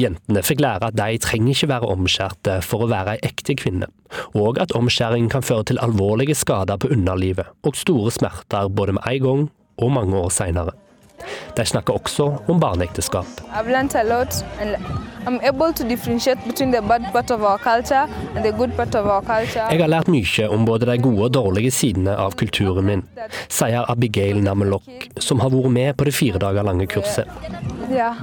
[0.00, 3.86] Jentene fikk lære at de trenger ikke være omskjærte for å være ei ekte kvinne,
[4.34, 9.06] og at omskjæring kan føre til alvorlige skader på underlivet og store smerter både med
[9.12, 9.44] en gang
[9.80, 10.74] og mange år seinere.
[11.56, 13.26] De snakker også om barneekteskap.
[19.70, 23.04] Jeg har lært mye om både de gode og dårlige sidene av kulturen min,
[23.48, 27.28] sier Abigail Namelok, som har vært med på det fire dager lange kurset.
[27.92, 28.14] Ja.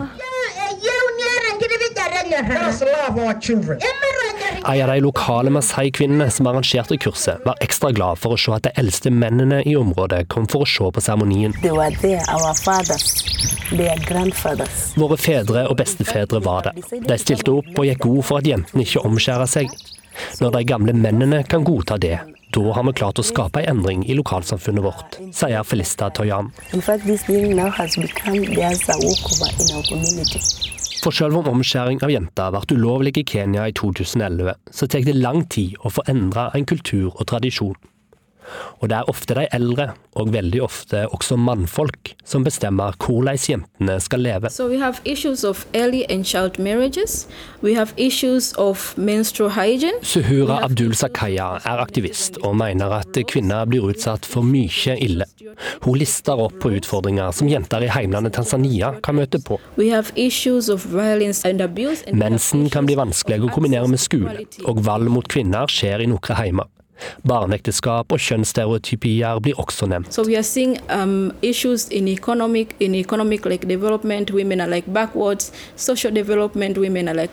[4.66, 8.66] En av de lokale Masai-kvinnene som arrangerte kurset, var ekstra glad for å se at
[8.68, 11.54] de eldste mennene i området kom for å se på seremonien.
[14.98, 16.82] Våre fedre og bestefedre var der.
[17.08, 19.72] De stilte opp og gikk god for at jentene ikke omskjærer seg.
[20.42, 22.18] Når de gamle mennene kan godta det,
[22.56, 26.50] da har vi klart å skape en endring i lokalsamfunnet vårt, sier Felista Toyan.
[31.04, 35.18] For selv om omskjæring av jenter ble ulovlig i Kenya i 2011, så tar det
[35.18, 37.78] lang tid å få endra en kultur og tradisjon.
[38.82, 43.98] Og det er ofte de eldre, og veldig ofte også mannfolk, som bestemmer hvordan jentene
[44.04, 44.52] skal leve.
[44.54, 47.28] So we have issues of early and child marriages.
[47.64, 50.02] We have issues of menstrual hygiene.
[50.04, 55.26] Suhura Abdul Sakaya er aktivist, og mener at kvinner blir utsatt for mye ille.
[55.86, 59.60] Hun lister opp på utfordringer som jenter i heimlandet Tanzania kan møte på.
[59.78, 62.06] We have issues of violence and abuse.
[62.14, 66.38] Mensen kan bli vanskelig å kombinere med skole, og vold mot kvinner skjer i noen
[66.38, 66.72] heimer.
[67.28, 70.14] Barneekteskap og kjønnsstereotypier blir også nevnt.
[70.14, 74.92] So we are seeing um, issues in economic, in economic like development, women are like
[74.94, 75.52] backwards.
[75.76, 77.28] Social development, women are like.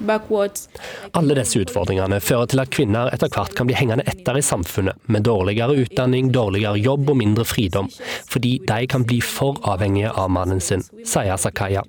[1.14, 4.98] Alle disse utfordringene fører til at kvinner etter hvert kan bli hengende etter i samfunnet,
[5.06, 7.88] med dårligere utdanning, dårligere jobb og mindre fridom,
[8.30, 11.82] fordi de kan bli for avhengige av mannen sin, sier Sakaya.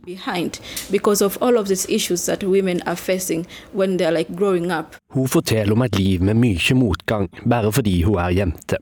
[5.15, 8.79] Hun forteller om et liv med mye motgang, bare fordi hun er jente.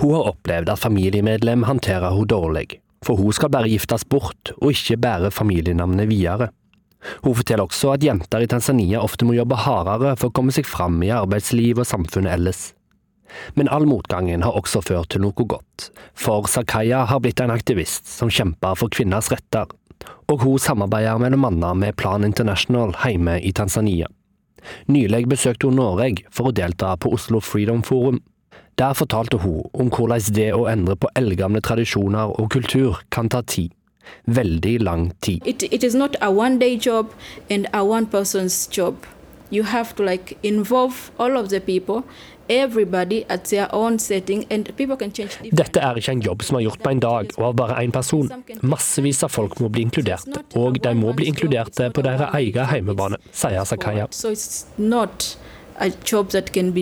[0.00, 4.72] Hun har opplevd at familiemedlem håndterer hun dårlig, for hun skal bare giftes bort, og
[4.72, 6.50] ikke bære familienavnet videre.
[7.22, 10.66] Hun forteller også at jenter i Tanzania ofte må jobbe hardere for å komme seg
[10.66, 12.62] fram i arbeidsliv og samfunnet ellers.
[13.54, 18.08] Men all motgangen har også ført til noe godt, for Sakaya har blitt en aktivist
[18.08, 19.68] som kjemper for kvinners retter,
[20.28, 24.08] og hun samarbeider mellom annet med Plan International hjemme i Tanzania.
[24.88, 28.20] Nylig besøkte hun Norge for å delta på Oslo Freedom Forum.
[28.78, 33.42] Der fortalte hun om hvordan det å endre på eldgamle tradisjoner og kultur kan ta
[33.42, 33.74] tid.
[34.26, 35.46] Veldig lang tid.
[35.46, 37.12] It, it is not a one day job
[37.50, 39.06] and a one person's job.
[39.50, 42.04] You have to like involve all of the people,
[45.60, 47.92] Dette er ikke en jobb som er gjort på en dag og av bare én
[47.94, 48.30] person.
[48.62, 53.20] Massevis av folk må bli inkluderte, og de må bli inkluderte på deres egen heimebane,
[53.32, 54.08] sier Sakaya.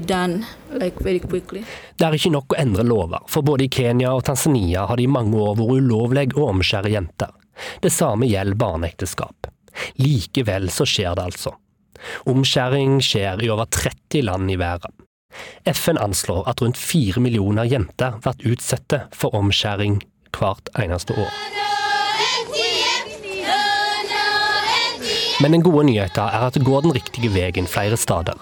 [0.06, 1.02] Done like.
[1.98, 5.04] Det er ikke nok å endre lover, for både i Kenya og Tanzania har det
[5.04, 7.34] i mange år vært ulovlig å omskjære jenter.
[7.82, 9.50] Det samme gjelder barneekteskap.
[10.00, 11.52] Likevel så skjer det altså.
[12.30, 15.05] Omskjæring skjer i over 30 land i verden.
[15.66, 20.02] FN anslår at rundt fire millioner jenter blir utsatt for omskjæring
[20.36, 21.32] hvert eneste år.
[25.40, 28.38] Men den gode nyheten er at det går den riktige veien flere steder.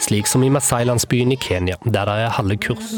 [0.00, 2.94] Slik som i Masai-landsbyen i Kenya, der det er halve kurs.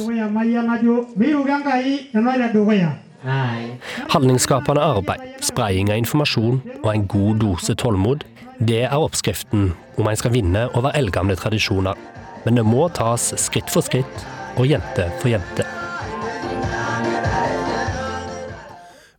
[4.14, 8.24] Handlingsskapende arbeid, spraying av informasjon og en god dose tålmod,
[8.60, 11.98] det er oppskriften om en skal vinne over eldgamle tradisjoner.
[12.44, 14.24] Men det må tas skritt for skritt
[14.56, 15.66] og jente for jente.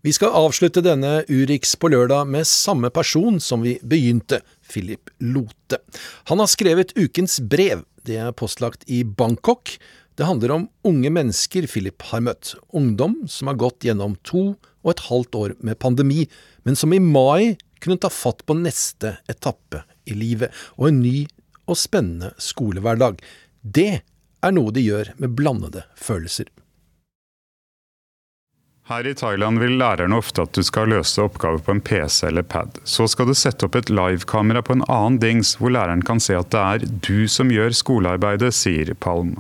[0.01, 5.77] Vi skal avslutte denne Urix på lørdag med samme person som vi begynte, Philip Lote.
[6.31, 7.83] Han har skrevet ukens brev.
[8.01, 9.75] Det er postlagt i Bangkok.
[10.17, 12.55] Det handler om unge mennesker Philip har møtt.
[12.73, 16.25] Ungdom som har gått gjennom to og et halvt år med pandemi,
[16.65, 20.49] men som i mai kunne ta fatt på neste etappe i livet
[20.79, 21.27] og en ny
[21.71, 23.21] og spennende skolehverdag.
[23.61, 24.01] Det
[24.41, 26.49] er noe de gjør med blandede følelser.
[28.91, 32.43] Her i Thailand vil lærerne ofte at du skal løse oppgaver på en PC eller
[32.43, 32.81] pad.
[32.83, 36.35] Så skal du sette opp et livekamera på en annen dings, hvor læreren kan se
[36.35, 39.37] at det er du som gjør skolearbeidet, sier Palm.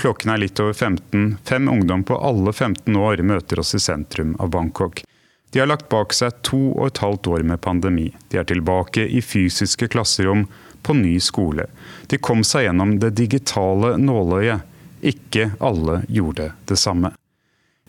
[0.00, 1.40] Klokken er litt over 15.
[1.48, 5.02] Fem ungdom på alle 15 år møter oss i sentrum av Bangkok.
[5.50, 8.06] De har lagt bak seg to og et halvt år med pandemi.
[8.30, 10.46] De er tilbake i fysiske klasserom
[10.82, 11.66] på ny skole.
[12.06, 14.66] De kom seg gjennom det digitale nåløyet.
[15.00, 17.14] Ikke alle gjorde det samme.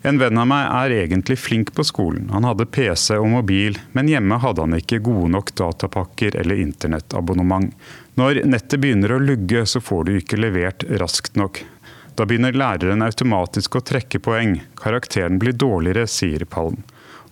[0.02, 2.30] En venn av meg er egentlig flink på skolen.
[2.34, 7.70] Han hadde PC og mobil, men hjemme hadde han ikke gode nok datapakker eller internettabonnement.
[8.18, 11.62] Når nettet begynner å lugge, så får du ikke levert raskt nok.
[12.18, 14.58] Da begynner læreren automatisk å trekke poeng.
[14.76, 16.82] Karakteren blir dårligere, sier Palm.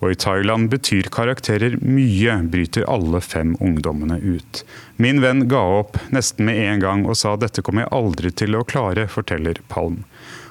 [0.01, 4.62] Og i Thailand betyr karakterer mye, bryter alle fem ungdommene ut.
[4.96, 8.57] Min venn ga opp nesten med en gang og sa dette kommer jeg aldri til
[8.57, 10.03] å klare, forteller Palm.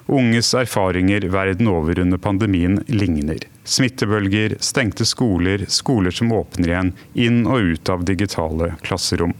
[0.09, 3.43] Unges erfaringer verden over under pandemien ligner.
[3.63, 9.35] Smittebølger, stengte skoler, skoler som åpner igjen, inn og ut av digitale klasserom.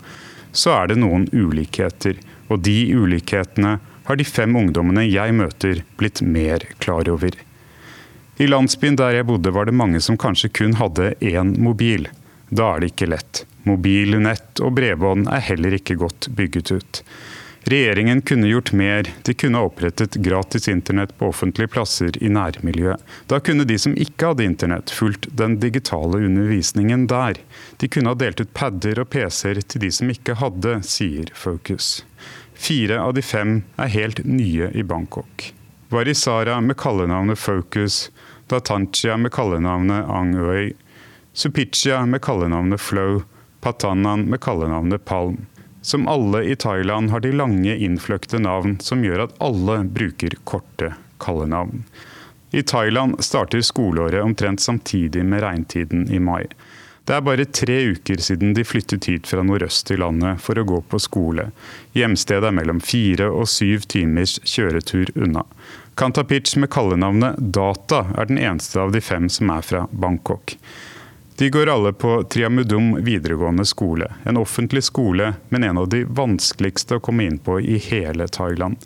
[0.52, 3.78] Så er det noen ulikheter, og de ulikhetene
[4.10, 7.34] har de fem ungdommene jeg møter, blitt mer klar over.
[8.40, 12.08] I landsbyen der jeg bodde var det mange som kanskje kun hadde én mobil.
[12.48, 13.42] Da er det ikke lett.
[13.68, 17.02] Mobilnett og bredbånd er heller ikke godt bygget ut.
[17.70, 19.10] Regjeringen kunne gjort mer.
[19.28, 23.04] De kunne opprettet gratis internett på offentlige plasser i nærmiljøet.
[23.28, 27.44] Da kunne de som ikke hadde internett, fulgt den digitale undervisningen der.
[27.78, 32.06] De kunne ha delt ut padder og PC-er til de som ikke hadde, sier Focus.
[32.56, 35.52] Fire av de fem er helt nye i Bangkok.
[35.90, 38.08] Varisara med kallenavnet Focus,
[38.50, 40.74] Datanchia med kallenavnet Ang Ui,
[41.34, 43.22] Supichia med kallenavnet Flow,
[43.62, 45.46] Patanan med kallenavnet Palm.
[45.82, 50.94] Som alle i Thailand har de lange, innfløkte navn som gjør at alle bruker korte
[51.22, 51.84] kallenavn.
[52.52, 56.48] I Thailand starter skoleåret omtrent samtidig med regntiden i mai.
[57.06, 60.66] Det er bare tre uker siden de flyttet hit fra nordøst i landet for å
[60.66, 61.48] gå på skole.
[61.98, 65.46] Hjemstedet er mellom fire og syv timers kjøretur unna.
[66.00, 70.54] Kantapich med kallenavnet Data er den eneste av de fem som er fra Bangkok.
[71.36, 76.96] De går alle på Triamudum videregående skole, en offentlig skole, men en av de vanskeligste
[76.96, 78.78] å komme inn på i hele Thailand.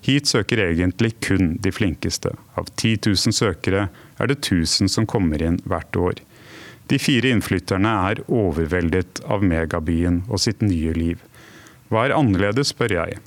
[0.00, 2.32] Hit søker egentlig kun de flinkeste.
[2.56, 3.82] Av 10 000 søkere
[4.16, 6.22] er det 1000 som kommer inn hvert år.
[6.88, 11.20] De fire innflytterne er overveldet av megabyen og sitt nye liv.
[11.92, 13.20] Hva er annerledes, spør jeg.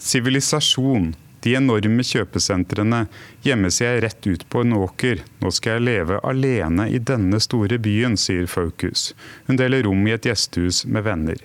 [0.00, 1.12] Sivilisasjon,
[1.42, 3.06] de enorme kjøpesentrene.
[3.42, 5.24] gjemmer seg rett ut på en åker.
[5.42, 9.12] Nå skal jeg leve alene i denne store byen, sier Focus.
[9.46, 11.42] Hun deler rom i et gjestehus med venner.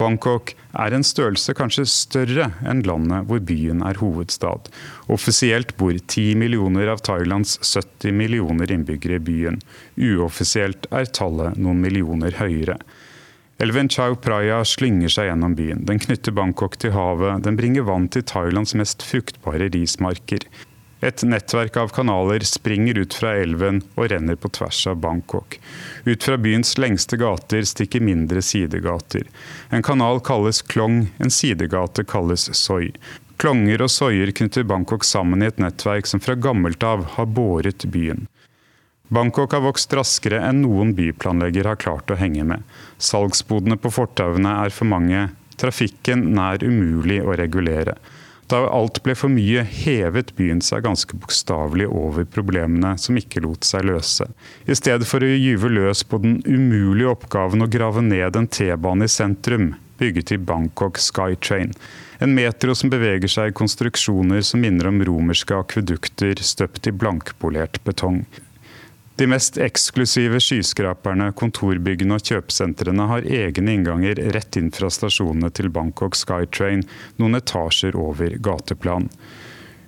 [0.00, 4.70] Bangkok er en størrelse kanskje større enn landet hvor byen er hovedstad.
[5.12, 9.60] Offisielt bor 10 millioner av Thailands 70 millioner innbyggere i byen.
[10.00, 12.78] Uoffisielt er tallet noen millioner høyere.
[13.58, 15.84] Elven Chau Praya slynger seg gjennom byen.
[15.86, 17.44] Den knytter Bangkok til havet.
[17.44, 20.46] Den bringer vann til Thailands mest fruktbare rismarker.
[21.02, 25.58] Et nettverk av kanaler springer ut fra elven og renner på tvers av Bangkok.
[26.06, 29.26] Ut fra byens lengste gater stikker mindre sidegater.
[29.74, 32.92] En kanal kalles Klong, en sidegate kalles Soi.
[33.42, 37.88] Klonger og soier knytter Bangkok sammen i et nettverk som fra gammelt av har båret
[37.90, 38.28] byen.
[39.12, 42.62] Bangkok har vokst raskere enn noen byplanlegger har klart å henge med.
[42.96, 45.26] Salgsbodene på fortauene er for mange,
[45.60, 47.98] trafikken nær umulig å regulere.
[48.48, 53.68] Da alt ble for mye, hevet byen seg ganske bokstavelig over problemene som ikke lot
[53.68, 54.26] seg løse.
[54.64, 59.08] I stedet for å gyve løs på den umulige oppgaven å grave ned en T-bane
[59.08, 61.74] i sentrum, bygget de Bangkok Skytrain.
[62.16, 67.80] En metro som beveger seg i konstruksjoner som minner om romerske akvedukter støpt i blankpolert
[67.84, 68.22] betong.
[69.22, 75.68] De mest eksklusive skyskraperne, kontorbyggene og kjøpesentrene har egne innganger rett inn fra stasjonene til
[75.70, 76.82] Bangkok Skytrain,
[77.22, 79.06] noen etasjer over gateplan.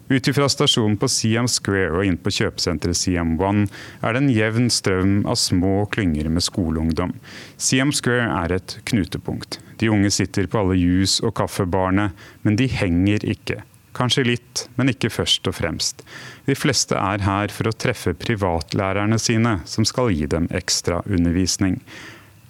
[0.06, 3.66] Ut ifra stasjonen på Siam Square og inn på kjøpesenteret Siam One
[4.06, 7.18] er det en jevn strøm av små klynger med skoleungdom.
[7.58, 9.58] Siam Square er et knutepunkt.
[9.82, 12.12] De unge sitter på alle jus- og kaffebarene,
[12.46, 13.64] men de henger ikke.
[13.94, 16.02] Kanskje litt, men ikke først og fremst.
[16.48, 21.78] De fleste er her for å treffe privatlærerne sine, som skal gi dem ekstra undervisning.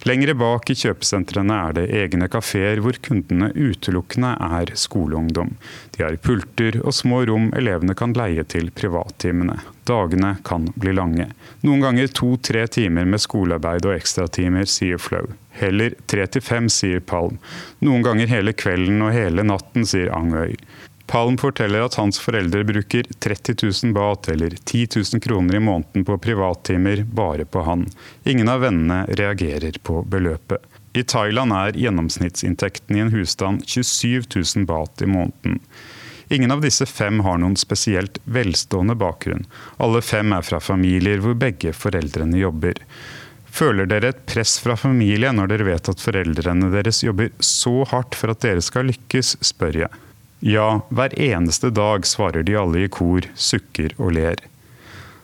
[0.05, 5.55] Lengre bak i kjøpesentrene er det egne kafeer hvor kundene utelukkende er skoleungdom.
[5.97, 9.57] De har pulter og små rom elevene kan leie til privattimene.
[9.89, 11.31] Dagene kan bli lange.
[11.65, 15.33] Noen ganger to-tre timer med skolearbeid og ekstratimer, sier Flow.
[15.57, 17.41] Heller tre til fem, sier Palm.
[17.81, 20.59] Noen ganger hele kvelden og hele natten, sier Angøy.
[21.07, 26.05] Palm forteller at hans foreldre bruker 30 000 baht, eller 10 000 kroner i måneden
[26.05, 27.87] på privattimer, bare på han.
[28.25, 30.65] Ingen av vennene reagerer på beløpet.
[30.95, 34.23] I Thailand er gjennomsnittsinntekten i en husstand 27
[34.57, 35.59] 000 baht i måneden.
[36.29, 39.45] Ingen av disse fem har noen spesielt velstående bakgrunn.
[39.77, 42.79] Alle fem er fra familier hvor begge foreldrene jobber.
[43.55, 48.17] Føler dere et press fra familien når dere vet at foreldrene deres jobber så hardt
[48.19, 50.04] for at dere skal lykkes, spør jeg.
[50.47, 54.43] Ja, hver eneste dag, svarer de alle i kor, sukker og ler.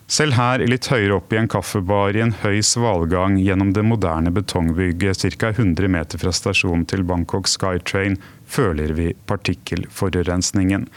[0.09, 4.33] Selv her, litt høyere opp i en kaffebar i en høy svalgang gjennom det moderne
[4.33, 5.51] betongbygget ca.
[5.53, 8.17] 100 meter fra stasjonen til Bangkok Skytrain,
[8.49, 10.89] føler vi partikkelforurensningen.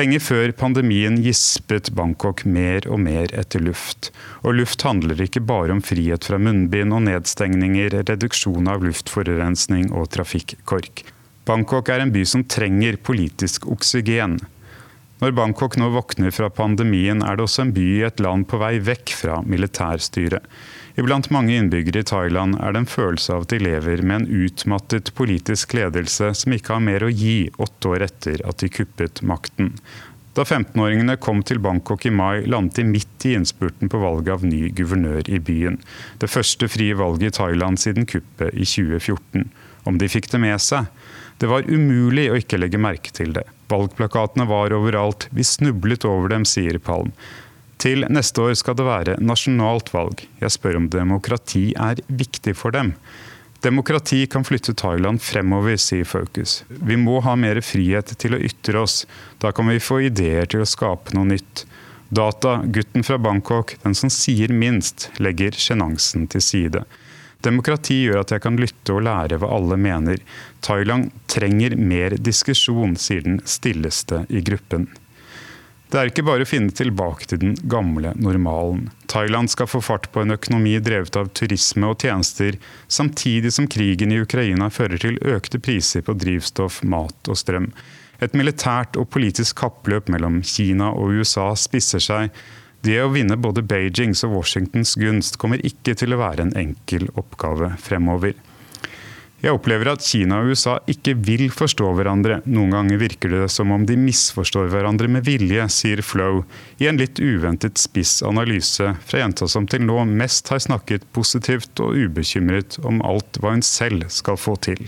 [0.00, 4.08] Lenge før pandemien gispet Bangkok mer og mer etter luft.
[4.40, 10.08] Og luft handler ikke bare om frihet fra munnbind og nedstengninger, reduksjon av luftforurensning og
[10.16, 11.04] trafikkork.
[11.48, 14.38] Bangkok er en by som trenger politisk oksygen.
[15.20, 18.60] Når Bangkok nå våkner fra pandemien, er det også en by i et land på
[18.60, 20.44] vei vekk fra militærstyret.
[21.00, 24.46] Iblant mange innbyggere i Thailand er det en følelse av at de lever med en
[24.46, 29.22] utmattet politisk ledelse som ikke har mer å gi åtte år etter at de kuppet
[29.24, 29.74] makten.
[30.36, 34.44] Da 15-åringene kom til Bangkok i mai, landet de midt i innspurten på valget av
[34.46, 35.80] ny guvernør i byen.
[36.22, 39.48] Det første frie valget i Thailand siden kuppet i 2014.
[39.90, 40.88] Om de fikk det med seg?
[41.40, 43.46] Det var umulig å ikke legge merke til det.
[43.72, 47.14] Valgplakatene var overalt, vi snublet over dem, sier Palm.
[47.80, 50.26] Til neste år skal det være nasjonalt valg.
[50.42, 52.92] Jeg spør om demokrati er viktig for dem.
[53.64, 56.62] Demokrati kan flytte Thailand fremover, sier Focus.
[56.68, 59.06] Vi må ha mer frihet til å ytre oss.
[59.40, 61.64] Da kan vi få ideer til å skape noe nytt.
[62.12, 66.84] Data, gutten fra Bangkok, den som sier minst, legger sjenansen til side.
[67.44, 70.20] Demokrati gjør at jeg kan lytte og lære hva alle mener.
[70.64, 74.90] Thailand trenger mer diskusjon, sier den stilleste i gruppen.
[75.90, 78.84] Det er ikke bare å finne tilbake til den gamle normalen.
[79.10, 84.14] Thailand skal få fart på en økonomi drevet av turisme og tjenester, samtidig som krigen
[84.14, 87.72] i Ukraina fører til økte priser på drivstoff, mat og strøm.
[88.22, 92.30] Et militært og politisk kappløp mellom Kina og USA spisser seg.
[92.80, 97.10] Det å vinne både Beijings og Washingtons gunst kommer ikke til å være en enkel
[97.12, 98.38] oppgave fremover.
[99.40, 102.42] Jeg opplever at Kina og USA ikke vil forstå hverandre.
[102.44, 106.42] Noen ganger virker det som om de misforstår hverandre med vilje, sier Flow
[106.76, 111.80] i en litt uventet spiss analyse fra jenta som til nå mest har snakket positivt
[111.80, 114.84] og ubekymret om alt hva hun selv skal få til.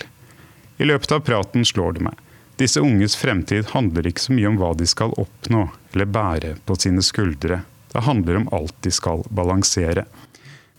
[0.77, 2.21] I løpet av praten slår det meg.
[2.61, 6.77] Disse unges fremtid handler ikke så mye om hva de skal oppnå eller bære på
[6.85, 7.63] sine skuldre.
[7.93, 10.07] Det handler om alt de skal balansere.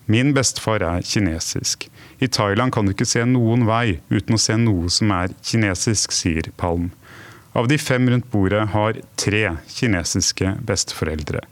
[0.06, 1.88] Min bestefar er kinesisk.
[2.20, 6.12] I Thailand kan du ikke se noen vei uten å se noe som er kinesisk,
[6.12, 6.92] sier Palm.
[7.54, 11.44] Av de fem rundt bordet har tre kinesiske besteforeldre.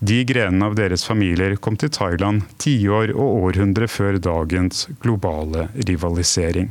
[0.00, 6.70] De grenene av deres familier kom til Thailand tiår og århundre før dagens globale rivalisering.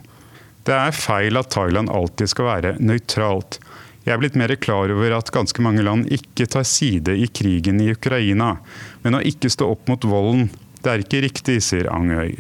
[0.66, 3.60] Det er feil at Thailand alltid skal være nøytralt.
[4.06, 7.82] Jeg er blitt mer klar over at ganske mange land ikke tar side i krigen
[7.84, 8.56] i Ukraina,
[9.04, 10.48] men å ikke stå opp mot volden
[10.80, 12.38] det er ikke riktig, sier Angøy.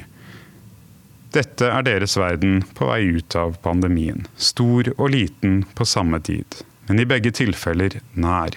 [1.36, 4.24] Dette er deres verden på vei ut av pandemien.
[4.40, 8.56] Stor og liten på samme tid, men i begge tilfeller nær.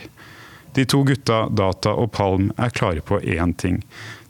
[0.73, 3.83] De to gutta Data og Palm er klare på én ting.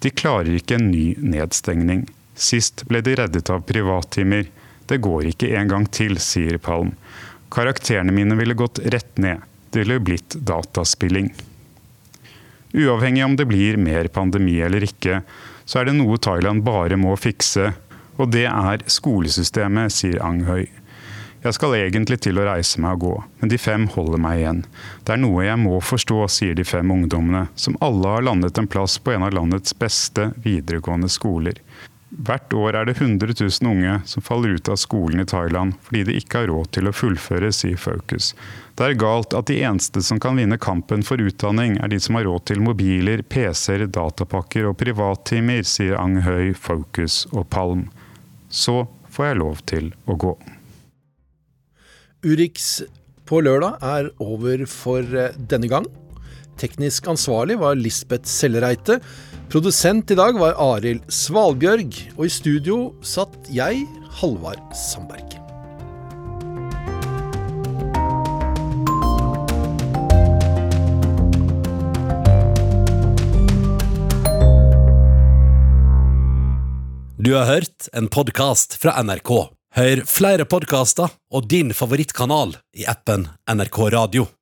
[0.02, 2.08] De klarer ikke en ny nedstengning.
[2.34, 4.48] Sist ble de reddet av privattimer.
[4.90, 6.96] Det går ikke en gang til, sier Palm.
[7.52, 9.42] Karakterene mine ville gått rett ned.
[9.70, 11.32] Det ville blitt dataspilling.
[12.72, 15.20] Uavhengig om det blir mer pandemi eller ikke,
[15.64, 17.74] så er det noe Thailand bare må fikse.
[18.16, 20.64] Og det er skolesystemet, sier Ang Høy.
[21.42, 24.60] Jeg skal egentlig til å reise meg og gå, men de fem holder meg igjen.
[25.02, 28.68] Det er noe jeg må forstå, sier de fem ungdommene, som alle har landet en
[28.70, 31.58] plass på en av landets beste videregående skoler.
[32.12, 36.02] Hvert år er det 100 000 unge som faller ut av skolen i Thailand fordi
[36.04, 38.34] de ikke har råd til å fullføre, sier Focus.
[38.76, 42.18] Det er galt at de eneste som kan vinne kampen for utdanning, er de som
[42.18, 47.86] har råd til mobiler, PC-er, datapakker og privattimer, sier Ang Høy, Focus og Palm.
[48.52, 48.82] Så
[49.12, 50.36] får jeg lov til å gå.
[52.28, 52.82] Urix
[53.24, 55.88] på lørdag er over for eh, denne gang.
[56.60, 59.00] Teknisk ansvarlig var Lisbeth Sellereite.
[59.52, 63.82] Produsent i dag var Arild Svalbjørg, og i studio satt jeg,
[64.16, 65.28] Halvard Sandberg.
[77.20, 79.36] Du har hørt en podkast fra NRK.
[79.76, 84.32] Hør flere podkaster og din favorittkanal i appen NRK Radio.